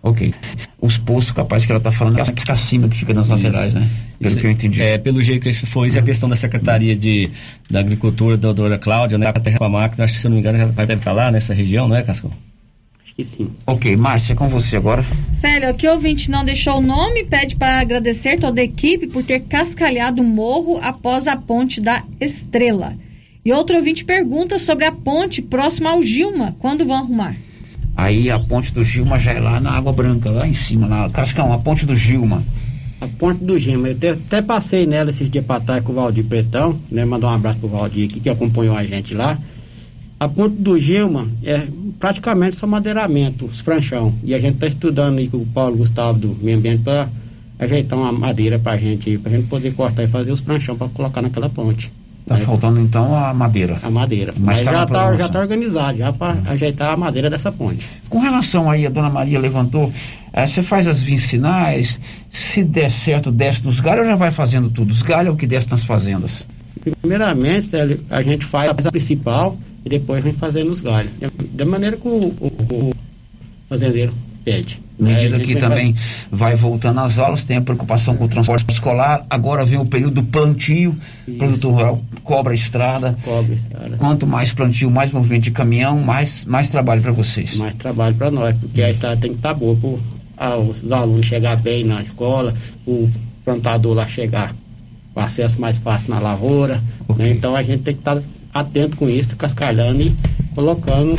[0.00, 0.32] Ok.
[0.80, 3.90] Os postos, capaz que ela tá falando, é a cima que fica nas laterais, né?
[4.20, 4.80] Pelo Isso- que eu entendi.
[4.80, 7.28] É, pelo jeito que isso foi, isso é a questão da Secretaria de,
[7.68, 9.26] da Agricultura, da doutora Cláudia, né?
[9.26, 11.12] A terra pra máquina, acho que se eu não me engano, já vai- deve estar
[11.12, 12.30] lá nessa região, não é, Cascão?
[13.18, 13.50] Que sim.
[13.66, 15.04] Ok, Márcia, é com você agora.
[15.34, 19.24] Célio, aqui o ouvinte não deixou o nome, pede para agradecer toda a equipe por
[19.24, 22.94] ter cascalhado o morro após a ponte da Estrela.
[23.44, 27.34] E outro ouvinte pergunta sobre a ponte próxima ao Gilma, quando vão arrumar?
[27.96, 31.10] Aí a ponte do Gilma já é lá na Água Branca, lá em cima, na
[31.10, 32.44] Cascão, a ponte do Gilma.
[33.00, 35.96] A ponte do Gima, eu até, até passei nela esses dias pra trás com o
[35.96, 37.04] Valdir Pretão, né?
[37.04, 39.36] Mandar um abraço pro Valdir aqui que acompanhou a gente lá.
[40.20, 41.68] A ponte do Gilma é
[42.00, 44.12] praticamente só madeiramento, os franchão.
[44.24, 47.08] E a gente está estudando aí com o Paulo Gustavo do Meio Ambiente para
[47.56, 50.88] ajeitar uma madeira pra gente aí, pra gente poder cortar e fazer os franchão para
[50.88, 51.92] colocar naquela ponte.
[52.26, 53.78] Tá faltando então a madeira.
[53.82, 54.34] A madeira.
[54.38, 57.88] Mas Mas, tá já, tá, já tá organizado, já para ajeitar a madeira dessa ponte.
[58.08, 59.90] Com relação aí, a dona Maria levantou,
[60.32, 61.98] eh, você faz as vicinais,
[62.28, 64.90] se der certo, desce nos galhos ou já vai fazendo tudo?
[64.90, 66.44] Os galhos é o que desce nas fazendas?
[67.00, 67.70] Primeiramente,
[68.10, 69.56] a gente faz a principal
[69.88, 71.10] e depois vem fazendo os galhos.
[71.54, 72.10] Da maneira que o,
[72.40, 72.52] o-
[72.90, 72.94] o
[73.68, 74.12] fazendeiro
[74.44, 74.78] pede.
[75.00, 75.94] À medida É, que também
[76.30, 80.14] vai voltando às aulas, tem a preocupação com o transporte escolar, agora vem o período
[80.14, 83.16] do plantio, o produtor rural cobra a estrada.
[83.24, 83.96] Cobra a estrada.
[83.96, 87.54] Quanto mais plantio, mais movimento de caminhão, mais, mais trabalho para vocês.
[87.54, 89.76] Mais trabalho para nós, porque a estrada tem que estar boa
[90.36, 92.54] para os alunos chegar bem na escola,
[92.86, 93.08] o
[93.44, 94.54] plantador lá chegar
[95.14, 96.82] com acesso mais fácil na lavoura.
[97.16, 97.30] né?
[97.30, 98.20] Então a gente tem que estar
[98.58, 100.16] atento com isso, cascalhando e
[100.54, 101.18] colocando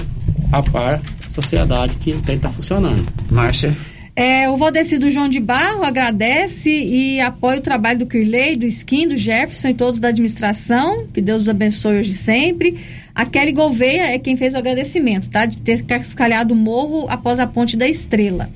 [0.52, 3.06] a par a sociedade que tem que estar funcionando.
[3.30, 3.76] Márcia?
[4.16, 8.66] É, o Valdeci do João de Barro agradece e apoia o trabalho do Kirley, do
[8.66, 11.08] Skin, do Jefferson e todos da administração.
[11.14, 12.80] Que Deus os abençoe hoje e sempre.
[13.16, 15.46] A Kelly Gouveia é quem fez o agradecimento, tá?
[15.46, 18.50] De ter cascalhado o morro após a ponte da Estrela.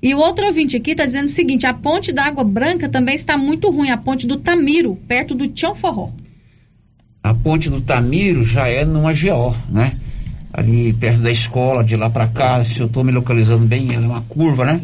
[0.00, 3.16] E o outro ouvinte aqui está dizendo o seguinte: a ponte da Água Branca também
[3.16, 6.10] está muito ruim, a ponte do Tamiro, perto do Tião Forró.
[7.28, 9.92] A ponte do Tamiro já é numa GO, né?
[10.50, 14.06] Ali perto da escola, de lá para cá, se eu estou me localizando bem, ela
[14.06, 14.80] é uma curva, né?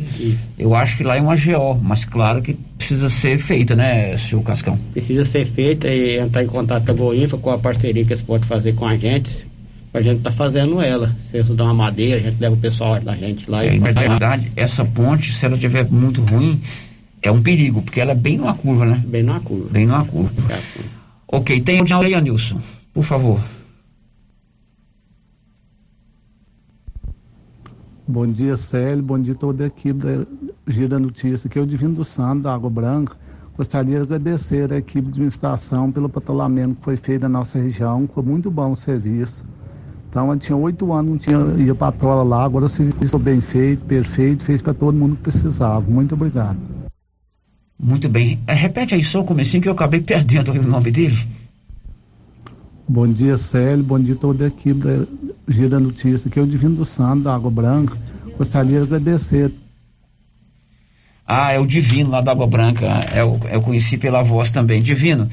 [0.59, 4.43] Eu acho que lá é uma GO, mas claro que precisa ser feita, né, senhor
[4.43, 4.79] Cascão?
[4.93, 8.21] Precisa ser feita e entrar em contato com a Goinfa, com a parceria que eles
[8.23, 9.47] podem fazer com a gente.
[9.95, 11.15] A gente tá fazendo ela.
[11.19, 13.79] Se eles dão uma madeira, a gente leva o pessoal da gente lá É, e
[13.79, 14.09] na passa lá.
[14.09, 16.61] verdade, essa ponte, se ela estiver muito ruim,
[17.23, 19.03] é um perigo, porque ela é bem numa curva, né?
[19.07, 19.69] Bem numa curva.
[19.71, 20.31] Bem numa curva.
[21.27, 22.61] Ok, tem o aí, Nilson,
[22.93, 23.41] por favor.
[28.07, 29.03] Bom dia, Célio.
[29.03, 30.27] Bom dia a toda a equipe da
[30.67, 31.49] Gira Notícia.
[31.49, 33.17] Aqui é o Divino do Santo, da Água Branca.
[33.57, 38.09] Gostaria de agradecer a equipe de administração pelo patrulhamento que foi feito na nossa região.
[38.13, 39.45] Foi muito bom o serviço.
[40.11, 43.85] Então, eu tinha oito anos, não tinha ia patrola lá, agora o serviço bem feito,
[43.85, 45.81] perfeito, fez para todo mundo que precisava.
[45.81, 46.84] Muito obrigado.
[47.79, 48.39] Muito bem.
[48.47, 51.19] É, repete aí só o comecinho que eu acabei perdendo o nome dele.
[52.87, 53.85] Bom dia, Célio.
[53.85, 55.07] Bom dia toda a equipe da
[55.49, 56.29] Gira Notícia.
[56.29, 57.97] Aqui é o Divino do Santo, da Água Branca.
[58.37, 59.53] Gostaria de agradecer.
[61.27, 62.87] Ah, é o Divino lá da Água Branca.
[63.15, 64.83] Eu, eu conheci pela voz também.
[64.83, 65.29] Divino,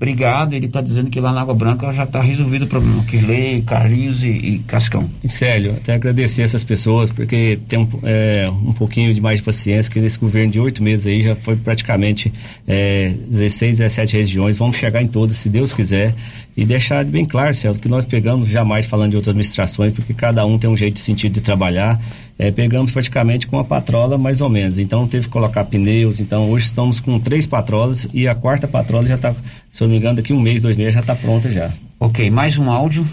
[0.00, 3.04] Obrigado, ele está dizendo que lá na Água Branca já está resolvido o problema.
[3.04, 5.10] Kirley, Carlinhos e, e Cascão.
[5.22, 9.44] E Célio, até agradecer essas pessoas, porque tem um, é, um pouquinho de mais de
[9.44, 12.32] paciência, que nesse governo de oito meses aí já foi praticamente
[12.66, 14.56] é, 16, 17 regiões.
[14.56, 16.14] Vamos chegar em todas, se Deus quiser.
[16.56, 20.46] E deixar bem claro, Célio, que nós pegamos jamais falando de outras administrações, porque cada
[20.46, 22.00] um tem um jeito de sentido de trabalhar.
[22.42, 24.78] É, pegamos praticamente com a patrola mais ou menos.
[24.78, 26.20] Então teve que colocar pneus.
[26.20, 29.34] Então hoje estamos com três patrolas e a quarta patrola já está,
[29.70, 31.70] se eu não me engano, daqui um mês, dois meses já está pronta já.
[32.00, 33.06] Ok, mais um áudio.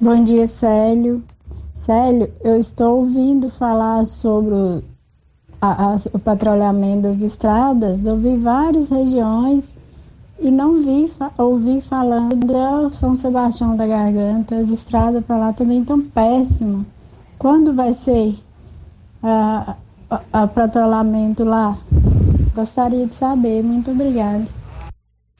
[0.00, 1.22] Bom dia, Célio.
[1.74, 4.82] Célio, eu estou ouvindo falar sobre
[5.60, 8.06] a, a, o patrulhamento das estradas.
[8.06, 9.74] Eu vi várias regiões
[10.40, 14.56] e não vi ouvi falando do São Sebastião da Garganta.
[14.56, 16.95] As estradas para lá também estão péssimas.
[17.46, 18.34] Quando vai ser
[19.22, 21.78] o patrulhamento lá?
[22.52, 23.62] Gostaria de saber.
[23.62, 24.44] Muito obrigada.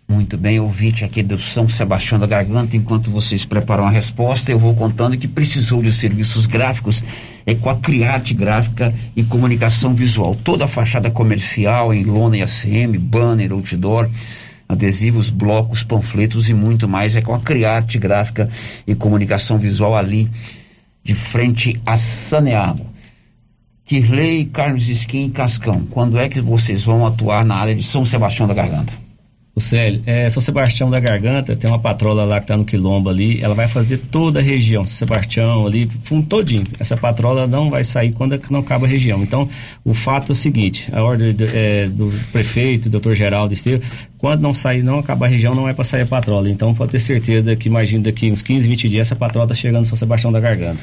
[0.09, 4.59] Muito bem, ouvinte aqui do São Sebastião da Garganta, enquanto vocês preparam a resposta, eu
[4.61, 7.03] vou contando que precisou de serviços gráficos
[7.45, 10.37] é com a Criarte Gráfica e Comunicação Visual.
[10.45, 14.09] Toda a fachada comercial em lona e ACM, banner, outdoor,
[14.69, 18.49] adesivos, blocos, panfletos e muito mais é com a Criarte Gráfica
[18.87, 20.31] e Comunicação Visual ali
[21.07, 22.85] de frente a Saneado.
[23.85, 28.05] Kirley, Carlos Esquim e Cascão, quando é que vocês vão atuar na área de São
[28.05, 28.93] Sebastião da Garganta?
[29.57, 33.09] O Célio, é, São Sebastião da Garganta, tem uma patrola lá que está no Quilombo
[33.09, 36.67] ali, ela vai fazer toda a região, São Sebastião ali, fundo todinho.
[36.79, 39.23] Essa patrola não vai sair quando é não acaba a região.
[39.23, 39.49] Então,
[39.83, 43.81] o fato é o seguinte, a ordem do, é, do prefeito, doutor Geraldo Estevam,
[44.19, 46.51] quando não sair, não acaba a região, não é para sair a patrola.
[46.51, 49.85] Então, pode ter certeza que, imagina, daqui uns 15, 20 dias, essa patrola está chegando
[49.85, 50.83] em São Sebastião da Garganta.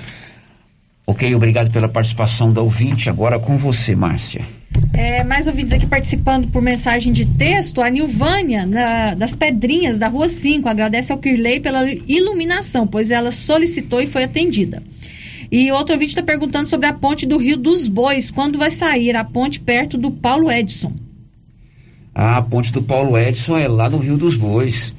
[1.06, 3.10] Ok, obrigado pela participação da ouvinte.
[3.10, 4.46] Agora com você, Márcia.
[4.94, 7.82] É, mais ouvintes aqui participando por mensagem de texto.
[7.82, 13.32] A Nilvânia, na, das Pedrinhas, da Rua 5, agradece ao Kirley pela iluminação, pois ela
[13.32, 14.82] solicitou e foi atendida.
[15.52, 18.32] E outro ouvinte está perguntando sobre a ponte do Rio dos Bois.
[18.32, 20.94] Quando vai sair a ponte perto do Paulo Edson?
[22.16, 24.94] Ah, a ponte do Paulo Edson é lá no Rio dos Bois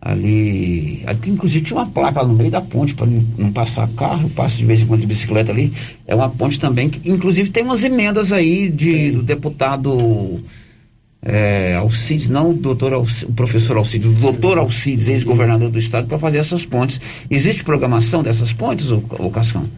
[0.00, 1.02] ali.
[1.06, 4.56] ali inclusive tinha uma placa no meio da ponte para não, não, passar carro, passa
[4.56, 5.72] de vez em quando de bicicleta ali.
[6.06, 10.40] É uma ponte também que, inclusive, tem umas emendas aí de, do deputado
[11.22, 16.06] é, Alcides, não o doutor Alcides, o professor Alcides, o doutor Alcides, ex-governador do estado,
[16.06, 17.00] para fazer essas pontes.
[17.30, 19.68] Existe programação dessas pontes, ô, ô Cascão?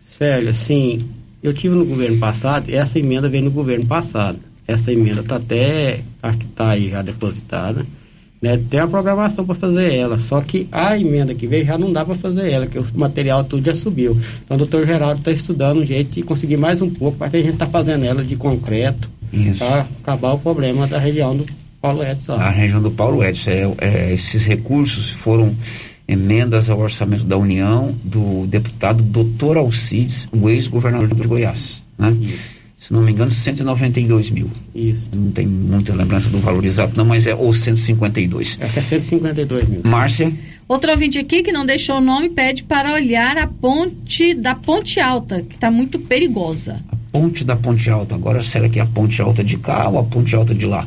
[0.00, 1.08] Sério, assim,
[1.42, 4.38] eu tive no governo passado, essa emenda veio no governo passado.
[4.64, 7.84] Essa emenda está até, está aí já depositada
[8.42, 8.60] né?
[8.68, 12.04] Tem a programação para fazer ela, só que a emenda que veio já não dá
[12.04, 14.18] para fazer ela, que o material tudo já subiu.
[14.44, 17.42] Então o doutor Geraldo está estudando um jeito de conseguir mais um pouco, para a
[17.42, 19.08] gente tá fazendo ela de concreto,
[19.56, 21.46] para acabar o problema da região do
[21.80, 22.34] Paulo Edson.
[22.34, 25.54] A região do Paulo Edson, é, é, esses recursos foram
[26.08, 31.80] emendas ao orçamento da União do deputado doutor Alcides, o ex-governador de Goiás.
[31.96, 32.14] Né?
[32.20, 34.50] Isso se não me engano, 192 mil.
[34.74, 35.08] Isso.
[35.14, 38.58] Não tem muita lembrança do valor exato, não, mas é ou 152.
[38.60, 39.82] É que é 152 mil.
[39.84, 40.32] Márcia?
[40.66, 44.98] Outro ouvinte aqui que não deixou o nome pede para olhar a ponte da Ponte
[44.98, 46.82] Alta, que está muito perigosa.
[46.90, 48.16] A ponte da Ponte Alta.
[48.16, 50.84] Agora, será que é a ponte alta de cá ou a ponte alta de lá?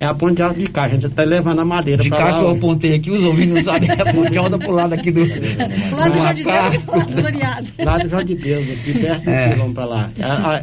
[0.00, 2.38] É a ponte alta de cá, a gente está levando a madeira De cá lá,
[2.38, 5.10] que eu apontei aqui, os ouvintes não sabem, é a ponte alta pro lado aqui
[5.12, 5.20] do.
[5.94, 9.54] Lá do João de Deus, Lá do João de Deus, aqui perto é.
[9.54, 10.10] do para lá.
[10.20, 10.62] A, a,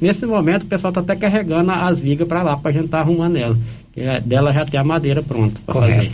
[0.00, 2.98] nesse momento o pessoal está até carregando as vigas para lá, para a gente estar
[2.98, 3.58] tá arrumando ela.
[3.96, 6.12] É, dela já tem a madeira pronta para fazer.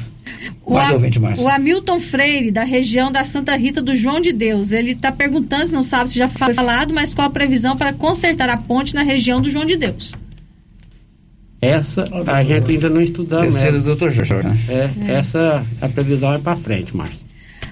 [0.65, 0.91] O, a,
[1.39, 5.67] o Hamilton Freire, da região da Santa Rita do João de Deus, ele está perguntando,
[5.67, 8.95] se não sabe se já foi falado, mas qual a previsão para consertar a ponte
[8.95, 10.15] na região do João de Deus?
[11.65, 13.55] Essa a gente ainda não estudamos.
[13.55, 14.47] Terceiro do doutor Jorge.
[14.47, 14.59] Né?
[14.69, 17.25] É, é, essa a previsão é para frente, Márcio.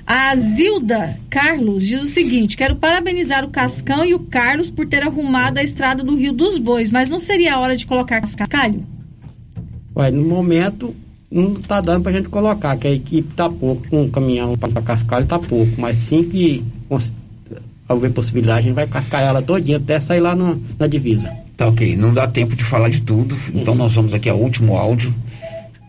[0.07, 5.03] A Zilda Carlos diz o seguinte: quero parabenizar o Cascão e o Carlos por ter
[5.03, 8.85] arrumado a estrada do Rio dos Bois, mas não seria a hora de colocar cascalho?
[9.95, 10.95] Ué, no momento
[11.31, 14.57] não está dando para a gente colocar, que a equipe está pouco, com um caminhão
[14.57, 16.63] para cascalho está pouco, mas sim que
[17.93, 21.31] houver possibilidade, a gente vai cascar ela todinha até sair lá no, na divisa.
[21.57, 24.77] Tá ok, não dá tempo de falar de tudo, então nós vamos aqui ao último
[24.77, 25.15] áudio,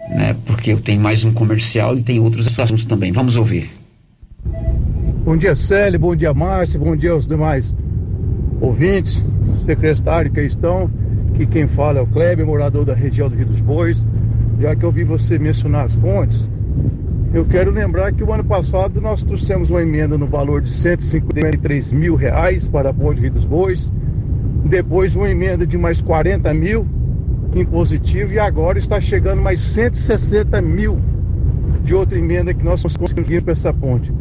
[0.09, 0.35] né?
[0.45, 3.11] Porque eu tenho mais um comercial e tem outros assuntos também.
[3.11, 3.69] Vamos ouvir.
[5.23, 7.73] Bom dia, Célio, bom dia, Márcia, bom dia aos demais
[8.63, 9.25] ouvintes,
[9.65, 10.89] secretário que estão.
[11.33, 14.05] Que quem fala é o Kleber, morador da região do Rio dos Bois.
[14.59, 16.47] Já que eu vi você mencionar as pontes,
[17.33, 21.91] eu quero lembrar que o ano passado nós trouxemos uma emenda no valor de 153
[21.91, 23.91] mil reais para a ponte Rio dos Bois,
[24.63, 26.87] depois uma emenda de mais 40 mil
[27.55, 30.99] em positivo e agora está chegando mais 160 mil
[31.83, 34.13] de outra emenda que nós conseguimos para essa ponte.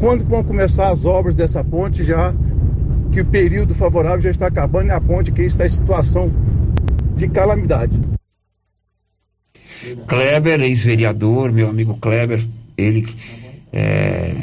[0.00, 2.34] Quando vão começar as obras dessa ponte já
[3.12, 6.32] que o período favorável já está acabando e a ponte que está em situação
[7.14, 8.00] de calamidade.
[10.06, 12.42] Kleber, ex-vereador, meu amigo Kleber,
[12.76, 13.06] ele
[13.72, 14.34] é,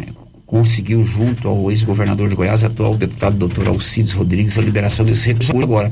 [0.46, 5.52] conseguiu, junto ao ex-governador de Goiás, atual deputado doutor Alcides Rodrigues, a liberação desse recurso.
[5.58, 5.92] Agora,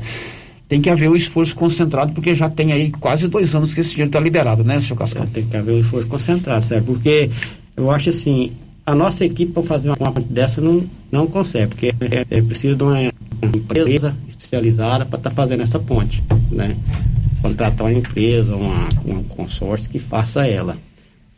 [0.68, 3.90] tem que haver o esforço concentrado, porque já tem aí quase dois anos que esse
[3.90, 5.24] dinheiro está liberado, né, senhor Cascão?
[5.24, 6.86] É, tem que haver o esforço concentrado, certo?
[6.86, 7.28] Porque
[7.76, 8.52] eu acho assim,
[8.86, 12.76] a nossa equipe para fazer uma ponte dessa não, não consegue, porque é, é preciso
[12.76, 16.76] de uma empresa especializada para estar tá fazendo essa ponte, né?
[17.42, 20.78] Contratar uma empresa, uma, um consórcio que faça ela.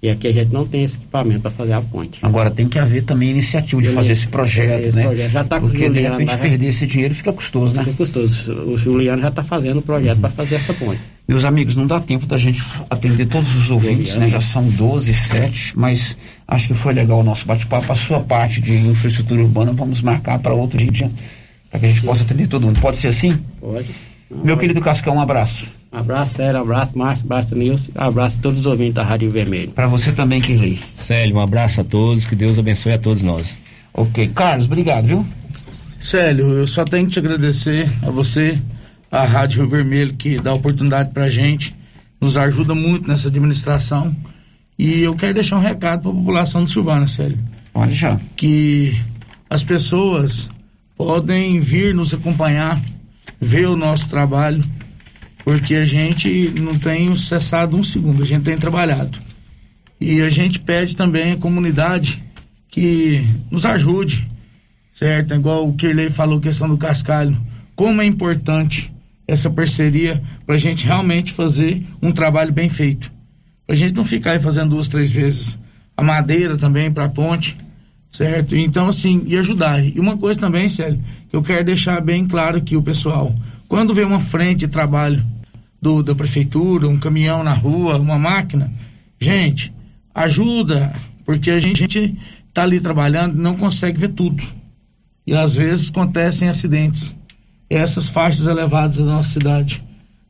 [0.05, 2.19] E aqui a gente não tem esse equipamento para fazer a ponte.
[2.21, 5.05] Agora tem que haver também iniciativa de fazer esse projeto, esse né?
[5.05, 7.85] Projeto já tá Porque de repente perder esse dinheiro fica custoso, né?
[7.85, 8.53] Fica custoso.
[8.53, 10.21] O Juliano já está fazendo o projeto uhum.
[10.21, 11.01] para fazer essa ponte.
[11.27, 14.29] Meus amigos, não dá tempo da gente atender todos os ouvintes, né?
[14.29, 17.91] Já são 12, 7, mas acho que foi legal o nosso bate-papo.
[17.91, 21.11] A sua parte de infraestrutura urbana vamos marcar para outro dia,
[21.71, 22.79] para que a gente possa atender todo mundo.
[22.79, 23.39] Pode ser assim?
[23.59, 23.89] Pode.
[24.43, 25.67] Meu querido Cascão, um abraço.
[25.93, 29.71] Abraço, Sérgio, abraço, Márcio, abraço, Nilson, um abraço a todos os ouvintes da Rádio Vermelho.
[29.71, 30.81] Para você também, Kirley.
[30.97, 33.57] Célio, um abraço a todos, que Deus abençoe a todos nós.
[33.93, 35.27] Ok, Carlos, obrigado, viu?
[36.01, 38.59] Célio, eu só tenho que te agradecer a você,
[39.11, 41.75] a Rádio Rio Vermelho, que dá oportunidade pra gente,
[42.21, 44.15] nos ajuda muito nessa administração.
[44.77, 47.39] E eu quero deixar um recado para a população do Silvana, Célio.
[47.73, 48.19] Pode já.
[48.37, 49.01] Que
[49.49, 50.51] as pessoas
[50.97, 52.81] podem vir nos acompanhar,
[53.41, 54.63] ver o nosso trabalho
[55.45, 59.19] porque a gente não tem cessado um segundo, a gente tem trabalhado.
[60.01, 62.25] E a gente pede também à comunidade
[62.69, 64.29] que nos ajude,
[64.95, 65.35] certo?
[65.35, 67.39] Igual o Kirley falou, questão do cascalho.
[67.77, 68.93] Como é importante
[69.29, 73.13] essa parceria para a gente realmente fazer um trabalho bem feito.
[73.67, 75.59] Para a gente não ficar aí fazendo duas, três vezes.
[75.97, 77.57] A madeira também para a ponte,
[78.15, 78.55] certo?
[78.55, 79.85] Então, assim, e ajudar.
[79.85, 83.35] E uma coisa também, Célio, que eu quero deixar bem claro aqui, o pessoal.
[83.67, 85.21] Quando vê uma frente de trabalho
[85.83, 88.73] do, da prefeitura, um caminhão na rua, uma máquina.
[89.21, 89.73] Gente,
[90.15, 90.93] ajuda,
[91.25, 92.17] porque a gente
[92.49, 94.45] está ali trabalhando não consegue ver tudo.
[95.27, 97.17] E às vezes acontecem acidentes.
[97.69, 99.83] Essas faixas elevadas da nossa cidade.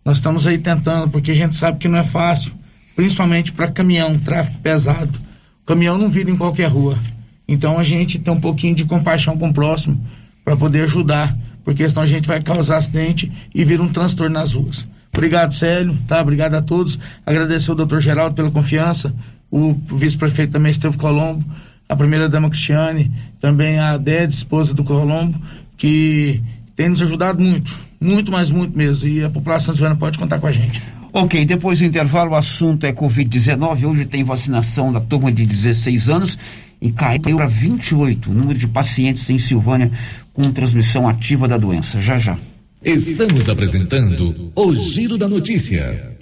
[0.02, 2.52] Nós estamos aí tentando, porque a gente sabe que não é fácil,
[2.96, 5.18] principalmente para caminhão, tráfego pesado.
[5.62, 6.98] O caminhão não vira em qualquer rua.
[7.46, 10.00] Então a gente tem um pouquinho de compaixão com o próximo
[10.44, 14.52] para poder ajudar, porque senão a gente vai causar acidente e vira um transtorno nas
[14.52, 14.86] ruas.
[15.12, 16.20] Obrigado, Célio, tá?
[16.20, 16.98] Obrigado a todos.
[17.24, 19.14] Agradecer ao doutor Geraldo pela confiança,
[19.50, 21.44] o vice-prefeito também, Estevão Colombo,
[21.88, 25.40] a primeira-dama Cristiane, também a Ded, esposa do Colombo,
[25.76, 26.42] que
[26.74, 29.08] tem nos ajudado muito, muito, mas muito mesmo.
[29.08, 30.82] E a população de Silvana pode contar com a gente.
[31.12, 33.84] Ok, depois do intervalo, o assunto é Covid-19.
[33.84, 36.36] Hoje tem vacinação da turma de 16 anos
[36.84, 39.90] e caiu para 28 o número de pacientes em Silvânia
[40.34, 41.98] com transmissão ativa da doença.
[41.98, 42.36] Já já.
[42.84, 46.18] Estamos apresentando o Giro da Notícia.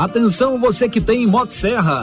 [0.00, 2.02] Atenção você que tem Motosserra.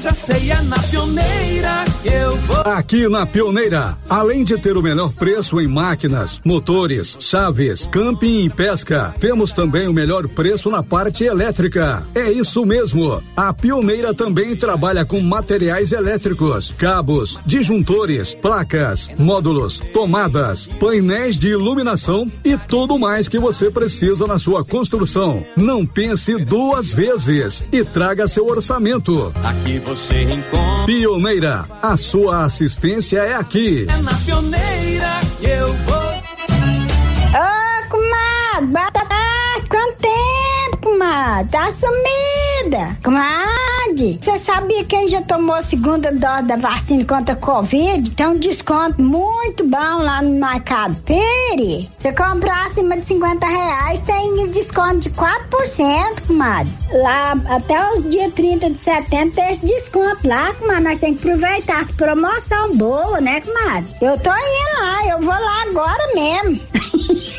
[0.00, 2.60] já sei, é na pioneira que eu vou.
[2.60, 8.50] Aqui na Pioneira, além de ter o melhor preço em máquinas, motores, chaves, camping e
[8.50, 12.02] pesca, temos também o melhor preço na parte elétrica.
[12.14, 13.22] É isso mesmo.
[13.36, 22.26] A Pioneira também trabalha com materiais elétricos, cabos, disjuntores, placas, módulos, tomadas, painéis de iluminação
[22.44, 25.44] e tudo mais que você precisa na sua construção.
[25.56, 29.32] Não pense duas vezes e traga seu orçamento.
[29.42, 30.86] Aqui você encontra.
[30.86, 33.88] Pioneira, a sua assistência é aqui.
[33.88, 35.96] É na pioneira que eu vou.
[37.34, 39.09] Ô, comadre!
[41.50, 42.98] Tá sumida.
[43.02, 48.10] Comadre, você sabia que quem já tomou a segunda dose da vacina contra a Covid
[48.10, 51.88] tem um desconto muito bom lá no Mercado Pere?
[51.96, 56.72] Você comprar acima de 50 reais tem desconto de 4%, comadre.
[56.92, 60.84] Lá até os dias 30 de setembro tem esse desconto lá, comadre.
[60.84, 63.86] Nós temos que aproveitar as promoção boa, né, comadre?
[64.00, 66.60] Eu tô indo lá, eu vou lá agora mesmo.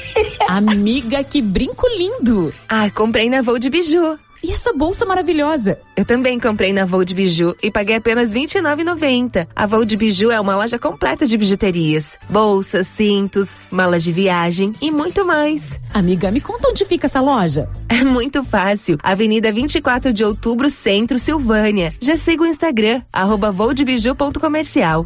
[0.48, 2.54] Amiga, que brinco lindo!
[2.68, 4.18] Ah, comprei na Voo de Biju.
[4.44, 5.78] E essa bolsa maravilhosa?
[5.96, 9.48] Eu também comprei na Voo de Biju e paguei apenas R$ 29,90.
[9.56, 12.18] A Voo de Biju é uma loja completa de bijuterias.
[12.28, 15.80] Bolsas, cintos, malas de viagem e muito mais.
[15.94, 17.70] Amiga, me conta onde fica essa loja.
[17.88, 18.98] É muito fácil.
[19.04, 21.94] Avenida 24 de Outubro, Centro, Silvânia.
[22.02, 25.06] Já siga o Instagram, arroba voodebiju.comercial.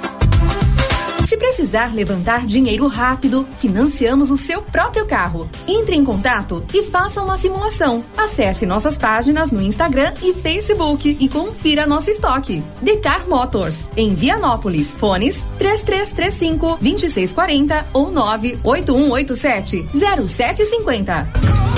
[1.31, 5.49] Se precisar levantar dinheiro rápido, financiamos o seu próprio carro.
[5.65, 8.03] Entre em contato e faça uma simulação.
[8.17, 12.61] Acesse nossas páginas no Instagram e Facebook e confira nosso estoque.
[12.81, 14.97] Decar Motors, em Vianópolis.
[14.97, 19.85] Fones 3335 2640 ou 98187
[20.27, 21.70] 0750.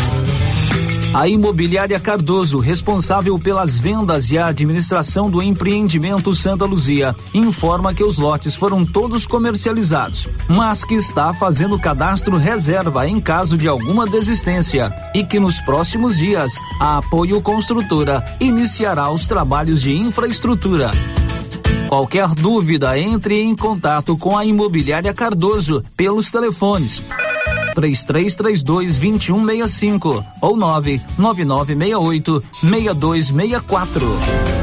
[1.13, 8.03] A Imobiliária Cardoso, responsável pelas vendas e a administração do empreendimento Santa Luzia, informa que
[8.03, 14.07] os lotes foram todos comercializados, mas que está fazendo cadastro reserva em caso de alguma
[14.07, 20.89] desistência e que nos próximos dias a Apoio Construtora iniciará os trabalhos de infraestrutura.
[21.89, 27.03] Qualquer dúvida, entre em contato com a Imobiliária Cardoso pelos telefones
[27.73, 34.62] 3332 2165 ou 99968 6264.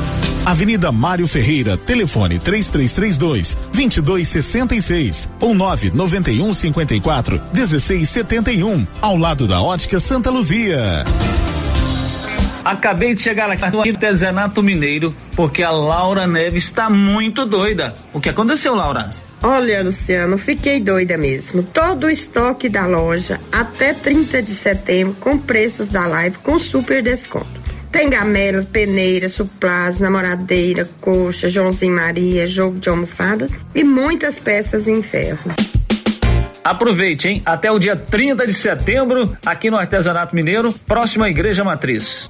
[0.43, 10.31] Avenida Mário Ferreira, telefone 3332 2266 ou 991 54 1671, ao lado da Ótica Santa
[10.31, 11.05] Luzia.
[12.65, 17.93] Acabei de chegar aqui no artesanato mineiro porque a Laura Neves está muito doida.
[18.13, 19.11] O que aconteceu, Laura?
[19.43, 21.63] Olha, Luciano, fiquei doida mesmo.
[21.63, 27.01] Todo o estoque da loja até 30 de setembro com preços da live com super
[27.01, 27.70] desconto.
[27.91, 35.01] Tem gamelas, peneiras, suplás, namoradeira, coxa, Joãozinho Maria, jogo de almofada e muitas peças em
[35.01, 35.51] ferro.
[36.63, 37.41] Aproveite, hein?
[37.45, 42.29] Até o dia 30 de setembro, aqui no Artesanato Mineiro, próximo à Igreja Matriz.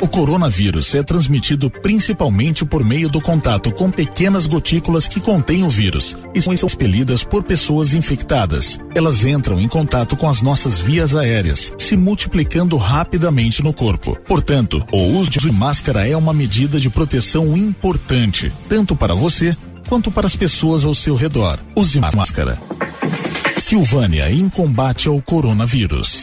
[0.00, 5.68] O coronavírus é transmitido principalmente por meio do contato com pequenas gotículas que contêm o
[5.68, 8.78] vírus e são expelidas por pessoas infectadas.
[8.94, 14.18] Elas entram em contato com as nossas vias aéreas, se multiplicando rapidamente no corpo.
[14.26, 19.56] Portanto, o uso de máscara é uma medida de proteção importante, tanto para você
[19.88, 21.58] quanto para as pessoas ao seu redor.
[21.76, 22.58] Use máscara.
[23.58, 26.22] Silvânia em combate ao coronavírus.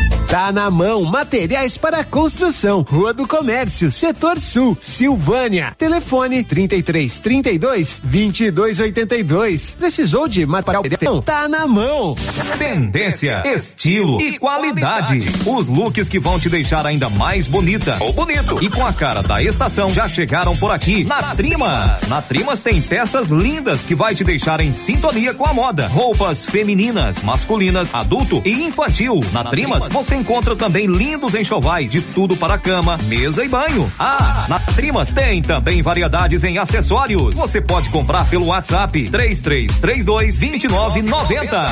[0.31, 5.75] Tá na mão, materiais para construção, Rua do Comércio, Setor Sul, Silvânia.
[5.77, 9.75] Telefone 33 32 22 82.
[9.77, 11.21] Precisou de material?
[11.21, 12.15] Tá na mão.
[12.57, 15.19] Tendência, estilo e qualidade.
[15.45, 19.21] Os looks que vão te deixar ainda mais bonita ou bonito e com a cara
[19.21, 22.07] da estação já chegaram por aqui na Trimas.
[22.07, 25.89] Na Trimas tem peças lindas que vai te deixar em sintonia com a moda.
[25.89, 29.19] Roupas femininas, masculinas, adulto e infantil.
[29.33, 33.91] Na Trimas você encontra também lindos enxovais de tudo para cama, mesa e banho.
[33.97, 37.37] Ah, na Trimas tem também variedades em acessórios.
[37.37, 41.65] Você pode comprar pelo WhatsApp 3332 2990.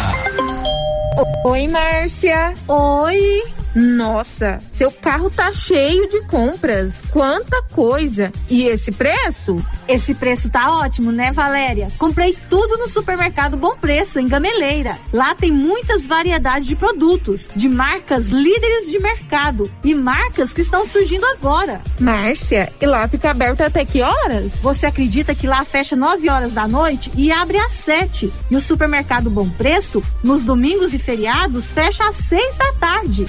[1.45, 2.53] Oi, Márcia.
[2.67, 3.58] Oi.
[3.75, 7.01] Nossa, seu carro tá cheio de compras.
[7.11, 8.31] Quanta coisa!
[8.49, 9.63] E esse preço?
[9.87, 11.87] Esse preço tá ótimo, né, Valéria?
[11.97, 14.97] Comprei tudo no supermercado Bom Preço, em Gameleira.
[15.13, 20.85] Lá tem muitas variedades de produtos, de marcas líderes de mercado e marcas que estão
[20.85, 21.81] surgindo agora.
[21.99, 24.53] Márcia, e lá fica aberto até que horas?
[24.61, 28.31] Você acredita que lá fecha 9 horas da noite e abre às 7?
[28.49, 33.25] E o supermercado Bom Preço, nos domingos e feriados, fecha às 6 da tarde.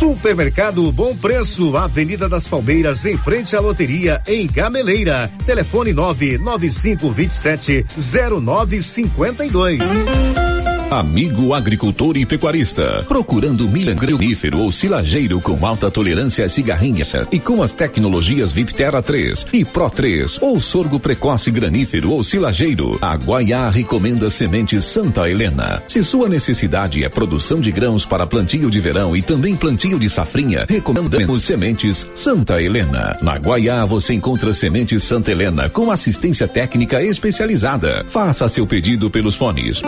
[0.00, 5.30] Supermercado Bom Preço, Avenida das Palmeiras, em frente à loteria, em Gameleira.
[5.44, 10.49] Telefone 99527 0952.
[10.90, 17.38] Amigo agricultor e pecuarista, procurando milho granífero ou silageiro com alta tolerância a cigarrinhas e
[17.38, 23.14] com as tecnologias Viptera 3 e Pro 3 ou sorgo precoce granífero ou silageiro, a
[23.14, 25.80] Guaiá recomenda sementes Santa Helena.
[25.86, 30.10] Se sua necessidade é produção de grãos para plantio de verão e também plantio de
[30.10, 33.16] safrinha, recomendamos sementes Santa Helena.
[33.22, 38.04] Na Guaiá você encontra sementes Santa Helena com assistência técnica especializada.
[38.10, 39.80] Faça seu pedido pelos fones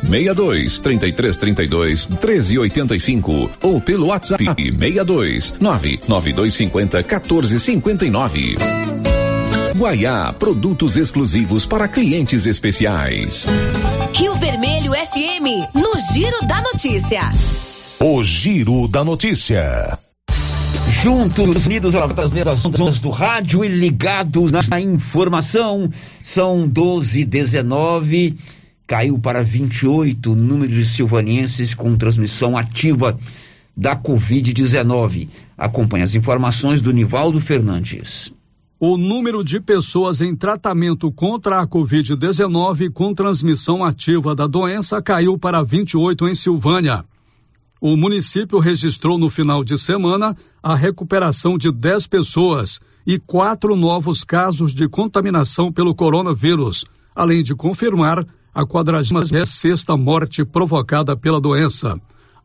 [0.00, 8.56] 62 33 32 13 85 ou pelo WhatsApp 62 99250 14 59.
[9.76, 13.46] Guaiá, produtos exclusivos para clientes especiais.
[14.12, 17.30] Rio Vermelho FM, no Giro da Notícia.
[18.00, 19.98] O Giro da Notícia.
[20.90, 25.88] Juntos, unidos das ondas do rádio e ligados na informação,
[26.24, 28.36] são 12 e 19
[28.88, 33.18] caiu para 28 o número de silvanienses com transmissão ativa
[33.76, 35.28] da Covid-19.
[35.58, 38.32] Acompanhe as informações do Nivaldo Fernandes.
[38.80, 45.36] O número de pessoas em tratamento contra a Covid-19 com transmissão ativa da doença caiu
[45.36, 47.04] para 28 em Silvânia.
[47.82, 54.24] O município registrou no final de semana a recuperação de 10 pessoas e quatro novos
[54.24, 58.24] casos de contaminação pelo coronavírus, além de confirmar
[58.58, 61.96] a 46 morte provocada pela doença.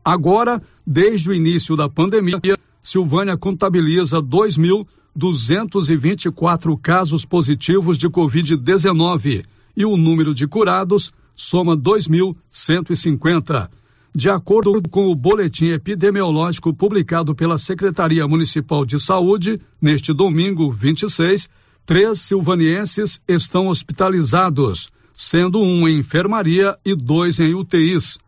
[0.04, 2.38] Agora, desde o início da pandemia,
[2.80, 9.44] Silvânia contabiliza 2.224 casos positivos de Covid-19
[9.76, 13.68] e o número de curados soma 2.150.
[14.14, 21.50] De acordo com o boletim epidemiológico publicado pela Secretaria Municipal de Saúde, neste domingo 26,
[21.84, 28.18] três silvanienses estão hospitalizados sendo um em enfermaria e dois em UTIs.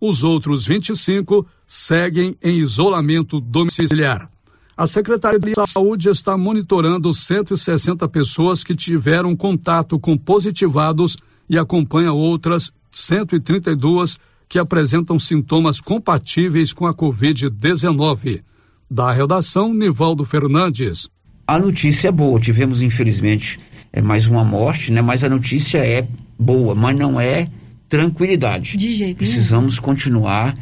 [0.00, 4.30] Os outros 25 seguem em isolamento domiciliar.
[4.76, 11.16] A Secretaria de Saúde está monitorando 160 pessoas que tiveram contato com positivados
[11.48, 14.18] e acompanha outras 132
[14.48, 18.42] que apresentam sintomas compatíveis com a Covid-19.
[18.88, 21.08] Da redação, Nivaldo Fernandes.
[21.46, 23.58] A notícia é boa, tivemos infelizmente
[23.92, 25.00] é mais uma morte, né?
[25.00, 26.06] Mas a notícia é
[26.38, 27.48] boa, mas não é
[27.88, 28.76] tranquilidade.
[28.76, 30.56] De jeito Precisamos continuar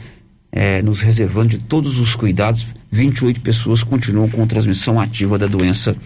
[0.53, 2.67] é, nos reservando de todos os cuidados.
[2.91, 5.97] 28 pessoas continuam com transmissão ativa da doença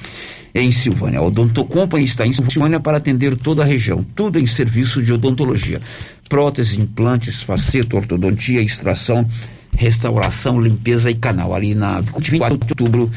[0.54, 1.18] em Silvânia.
[1.18, 5.12] A Odonto Company está em Silvânia para atender toda a região, tudo em serviço de
[5.12, 5.82] odontologia.
[6.28, 9.28] Prótese, implantes, faceto, ortodontia, extração,
[9.76, 11.54] restauração, limpeza e canal.
[11.54, 13.10] Ali na 24 de outubro,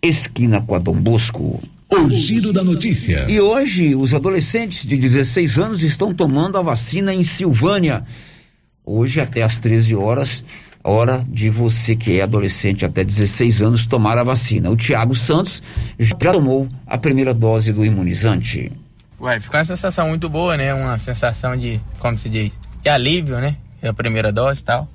[0.00, 1.60] esquina com a Dom Bosco.
[1.90, 3.24] O Giro da Notícia.
[3.30, 8.04] E hoje, os adolescentes de 16 anos estão tomando a vacina em Silvânia.
[8.84, 10.44] Hoje, até às 13 horas,
[10.84, 14.70] hora de você que é adolescente até 16 anos tomar a vacina.
[14.70, 15.62] O Tiago Santos
[15.98, 18.70] já tomou a primeira dose do imunizante.
[19.18, 20.74] Ué, ficou uma sensação muito boa, né?
[20.74, 23.56] Uma sensação de, como se diz, de alívio, né?
[23.80, 24.88] É a primeira dose e tal.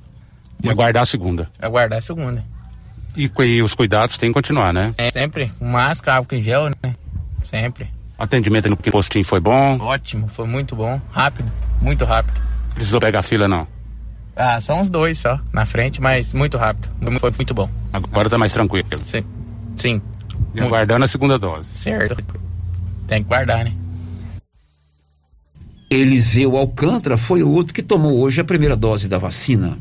[0.64, 1.50] E aguardar a segunda.
[1.60, 2.53] Aguardar a segunda.
[3.16, 4.94] E, e os cuidados têm que continuar, né?
[4.98, 5.52] É, sempre.
[5.60, 6.96] Máscara, álcool em gel, né?
[7.44, 7.88] Sempre.
[8.18, 9.78] Atendimento no postinho foi bom?
[9.80, 11.00] Ótimo, foi muito bom.
[11.12, 12.42] Rápido, muito rápido.
[12.74, 13.68] Precisou pegar fila, não?
[14.36, 16.90] Ah, só uns dois só na frente, mas muito rápido.
[17.20, 17.70] Foi muito bom.
[17.92, 18.88] Agora tá mais tranquilo.
[19.04, 19.24] Sim.
[19.76, 20.02] Sim.
[20.56, 21.68] E aguardando a segunda dose.
[21.72, 22.24] Certo.
[23.08, 23.74] Tem que guardar, né?
[25.90, 29.78] Eliseu Alcântara foi o outro que tomou hoje a primeira dose da vacina.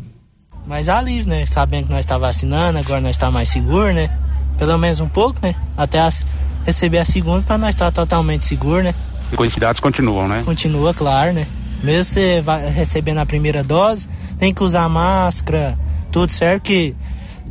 [0.66, 1.44] Mas alívio, né?
[1.47, 4.10] Sabendo que nós está vacinando, agora nós está mais seguro, né?
[4.59, 5.55] Pelo menos um pouco, né?
[5.76, 6.24] Até as,
[6.64, 8.94] receber a segunda para nós estar tá totalmente seguro, né?
[9.30, 10.43] E os cuidados continuam, né?
[10.44, 11.47] Continua, claro, né?
[11.82, 14.09] Mesmo você vai recebendo a primeira dose,
[14.39, 15.76] tem que usar máscara,
[16.12, 16.94] tudo certo, que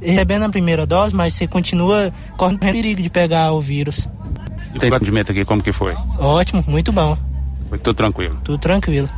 [0.02, 4.08] recebendo a primeira dose, mas você continua correndo perigo de pegar o vírus.
[4.74, 5.96] E tem atendimento aqui, como que foi?
[6.18, 7.18] Ótimo, muito bom.
[7.68, 8.40] Foi tudo tranquilo?
[8.44, 9.10] Tudo tranquilo.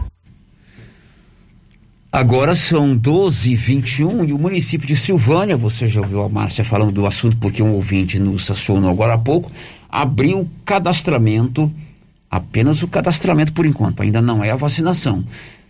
[2.14, 6.64] Agora são 12 e 21 e o município de Silvânia, você já ouviu a Márcia
[6.64, 9.52] falando do assunto porque um ouvinte nos acionou agora há pouco,
[9.90, 11.74] abriu cadastramento,
[12.30, 15.26] apenas o cadastramento por enquanto, ainda não é a vacinação,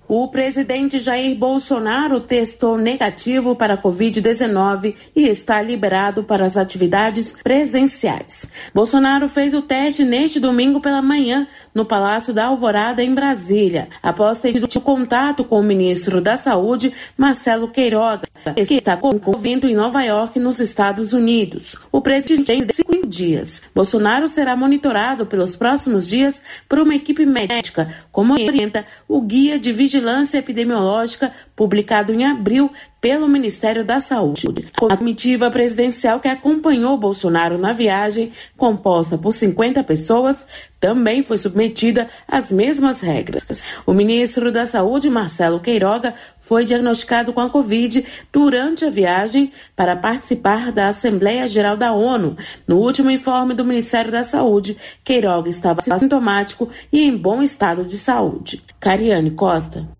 [0.08, 7.34] O presidente Jair Bolsonaro testou negativo para a Covid-19 e está liberado para as atividades
[7.42, 8.48] presenciais.
[8.72, 14.40] Bolsonaro fez o teste neste domingo pela manhã no Palácio da Alvorada, em Brasília, após
[14.40, 18.26] ter tido contato com o ministro da Saúde, Marcelo Queiroga,
[18.66, 21.76] que está com Covid em Nova York, nos Estados Unidos.
[21.92, 23.62] O presidente dias.
[23.74, 29.72] Bolsonaro será monitorado pelos próximos dias por uma equipe médica, como orienta o Guia de
[29.72, 34.46] Vigilância Epidemiológica, publicado em abril pelo Ministério da Saúde.
[34.76, 40.46] A comitiva presidencial que acompanhou Bolsonaro na viagem, composta por 50 pessoas,
[40.80, 43.62] também foi submetida às mesmas regras.
[43.86, 49.96] O ministro da Saúde, Marcelo Queiroga, foi diagnosticado com a Covid durante a viagem para
[49.96, 52.36] participar da Assembleia Geral da ONU.
[52.66, 57.98] No último informe do Ministério da Saúde, Queiroga estava sintomático e em bom estado de
[57.98, 58.62] saúde.
[58.80, 59.97] Cariane Costa.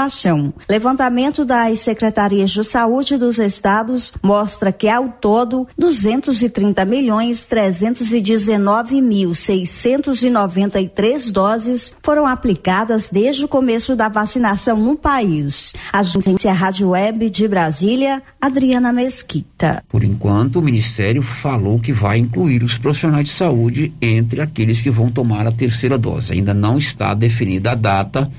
[0.69, 9.35] Levantamento das secretarias de saúde dos estados mostra que ao todo 230 milhões 319 mil
[9.35, 15.73] 693 doses foram aplicadas desde o começo da vacinação no país.
[15.91, 19.83] Agência Rádio Web de Brasília, Adriana Mesquita.
[19.89, 24.89] Por enquanto, o Ministério falou que vai incluir os profissionais de saúde entre aqueles que
[24.89, 26.33] vão tomar a terceira dose.
[26.33, 28.31] Ainda não está definida a data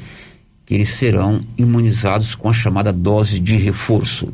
[0.70, 4.32] que eles serão imunizados com a chamada dose de reforço.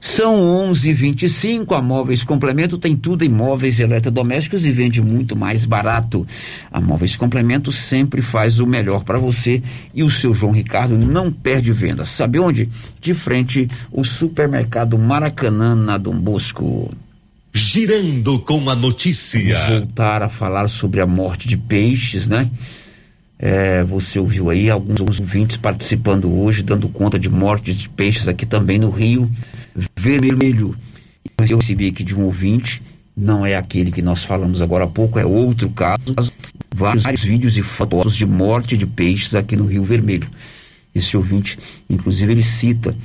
[0.00, 1.72] São 11:25.
[1.72, 6.26] A Móveis Complemento tem tudo em móveis eletrodomésticos e vende muito mais barato.
[6.68, 9.62] A Móveis Complemento sempre faz o melhor para você
[9.94, 12.04] e o seu João Ricardo não perde venda.
[12.04, 12.68] Sabe onde?
[13.00, 16.90] De frente o supermercado Maracanã na Dom Bosco.
[17.54, 19.64] Girando com a notícia.
[19.68, 22.50] Vou voltar a falar sobre a morte de peixes, né?
[23.38, 28.44] É, você ouviu aí alguns ouvintes participando hoje, dando conta de mortes de peixes aqui
[28.44, 29.30] também no Rio
[29.96, 30.76] Vermelho.
[31.48, 32.82] Eu recebi aqui de um ouvinte,
[33.16, 36.32] não é aquele que nós falamos agora há pouco, é outro caso.
[36.74, 40.28] Vários, vídeos e fotos de morte de peixes aqui no Rio Vermelho.
[40.92, 41.58] Esse ouvinte,
[41.88, 42.96] inclusive, ele cita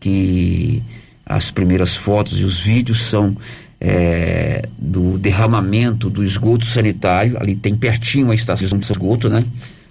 [0.00, 0.82] que
[1.24, 3.36] as primeiras fotos e os vídeos são
[3.78, 9.44] é, do derramamento do esgoto sanitário, ali tem pertinho a estação de esgoto, né?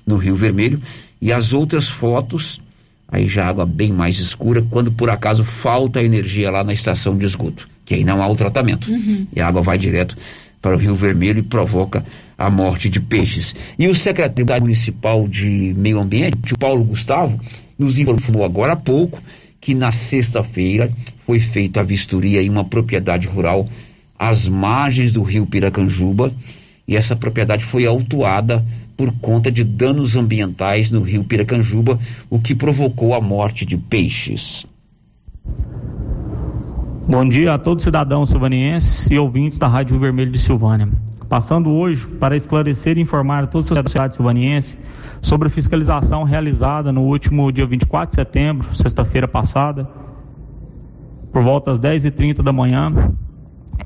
[0.05, 0.81] No Rio Vermelho,
[1.21, 2.59] e as outras fotos,
[3.07, 7.25] aí já água bem mais escura, quando por acaso falta energia lá na estação de
[7.25, 8.91] esgoto, que aí não há o tratamento.
[8.91, 9.27] Uhum.
[9.35, 10.17] E a água vai direto
[10.61, 12.05] para o Rio Vermelho e provoca
[12.37, 13.53] a morte de peixes.
[13.77, 17.39] E o secretário municipal de Meio Ambiente, o Paulo Gustavo,
[17.77, 19.21] nos informou agora há pouco
[19.59, 20.91] que na sexta-feira
[21.25, 23.69] foi feita a vistoria em uma propriedade rural
[24.17, 26.33] às margens do rio Piracanjuba
[26.87, 28.65] e essa propriedade foi autuada
[29.01, 31.97] por conta de danos ambientais no rio Piracanjuba,
[32.29, 34.63] o que provocou a morte de peixes.
[37.07, 40.87] Bom dia a todos cidadãos silvanienses e ouvintes da Rádio Vermelho de Silvânia.
[41.27, 44.77] Passando hoje para esclarecer e informar a toda a sociedade silvaniense
[45.19, 49.89] sobre a fiscalização realizada no último dia 24 de setembro, sexta-feira passada,
[51.33, 53.11] por volta das 10h30 da manhã,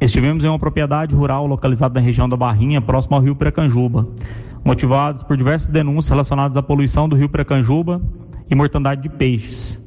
[0.01, 4.09] estivemos em uma propriedade rural localizada na região da Barrinha, próximo ao rio Precanjuba,
[4.65, 8.01] motivados por diversas denúncias relacionadas à poluição do rio Precanjuba
[8.49, 9.79] e mortandade de peixes.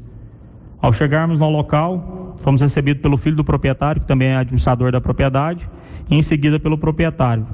[0.80, 5.00] Ao chegarmos no local, fomos recebidos pelo filho do proprietário, que também é administrador da
[5.00, 5.68] propriedade,
[6.09, 7.44] e em seguida pelo proprietário,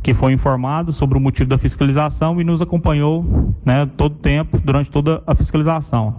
[0.00, 4.60] que foi informado sobre o motivo da fiscalização e nos acompanhou né, todo o tempo,
[4.60, 6.14] durante toda a fiscalização.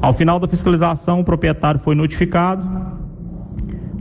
[0.00, 2.66] Ao final da fiscalização, o proprietário foi notificado,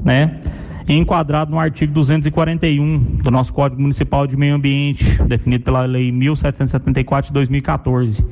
[0.01, 0.39] né,
[0.87, 7.29] enquadrado no artigo 241 do nosso Código Municipal de Meio Ambiente, definido pela Lei 1774
[7.29, 8.25] de 2014.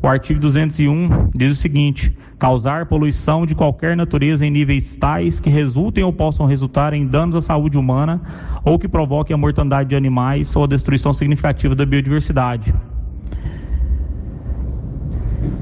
[0.00, 5.50] O artigo 201 diz o seguinte: causar poluição de qualquer natureza em níveis tais que
[5.50, 8.20] resultem ou possam resultar em danos à saúde humana
[8.64, 12.72] ou que provoquem a mortandade de animais ou a destruição significativa da biodiversidade.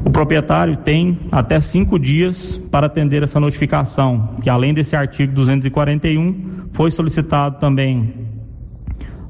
[0.04, 6.68] O proprietário tem até cinco dias para atender essa notificação, que além desse artigo 241,
[6.74, 8.12] foi solicitado também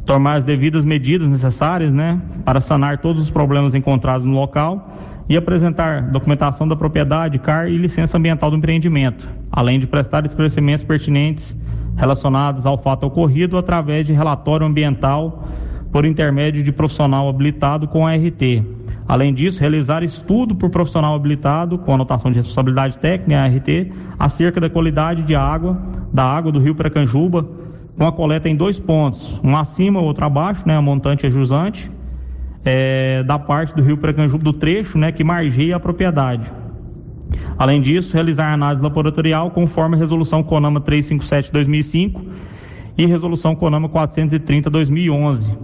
[0.04, 4.90] tomar as devidas medidas necessárias, né, para sanar todos os problemas encontrados no local
[5.28, 10.84] e apresentar documentação da propriedade, CAR e licença ambiental do empreendimento, além de prestar esclarecimentos
[10.84, 11.56] pertinentes
[11.96, 15.48] relacionados ao fato ocorrido através de relatório ambiental
[15.92, 18.83] por intermédio de profissional habilitado com a RT.
[19.06, 23.68] Além disso, realizar estudo por profissional habilitado com anotação de responsabilidade técnica, ART,
[24.18, 25.78] acerca da qualidade de água,
[26.12, 27.46] da água do rio Precanjuba,
[27.96, 31.30] com a coleta em dois pontos, um acima, outro abaixo, né, a montante e a
[31.30, 31.90] jusante,
[32.64, 36.50] é, da parte do rio Precanjuba, do trecho né, que margeia a propriedade.
[37.58, 42.20] Além disso, realizar análise laboratorial conforme a resolução CONAMA 357-2005
[42.96, 45.63] e resolução CONAMA 430-2011.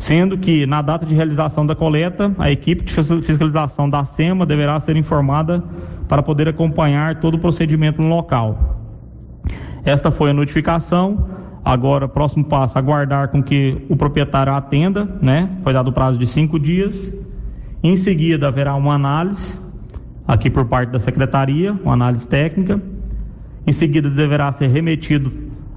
[0.00, 4.80] Sendo que, na data de realização da coleta, a equipe de fiscalização da SEMA deverá
[4.80, 5.62] ser informada
[6.08, 8.78] para poder acompanhar todo o procedimento no local.
[9.84, 11.28] Esta foi a notificação.
[11.62, 15.58] Agora, próximo passo, aguardar com que o proprietário atenda, né?
[15.62, 17.12] Foi dado o prazo de cinco dias.
[17.82, 19.54] Em seguida, haverá uma análise
[20.26, 22.80] aqui por parte da secretaria, uma análise técnica.
[23.66, 25.30] Em seguida, deverá ser remetido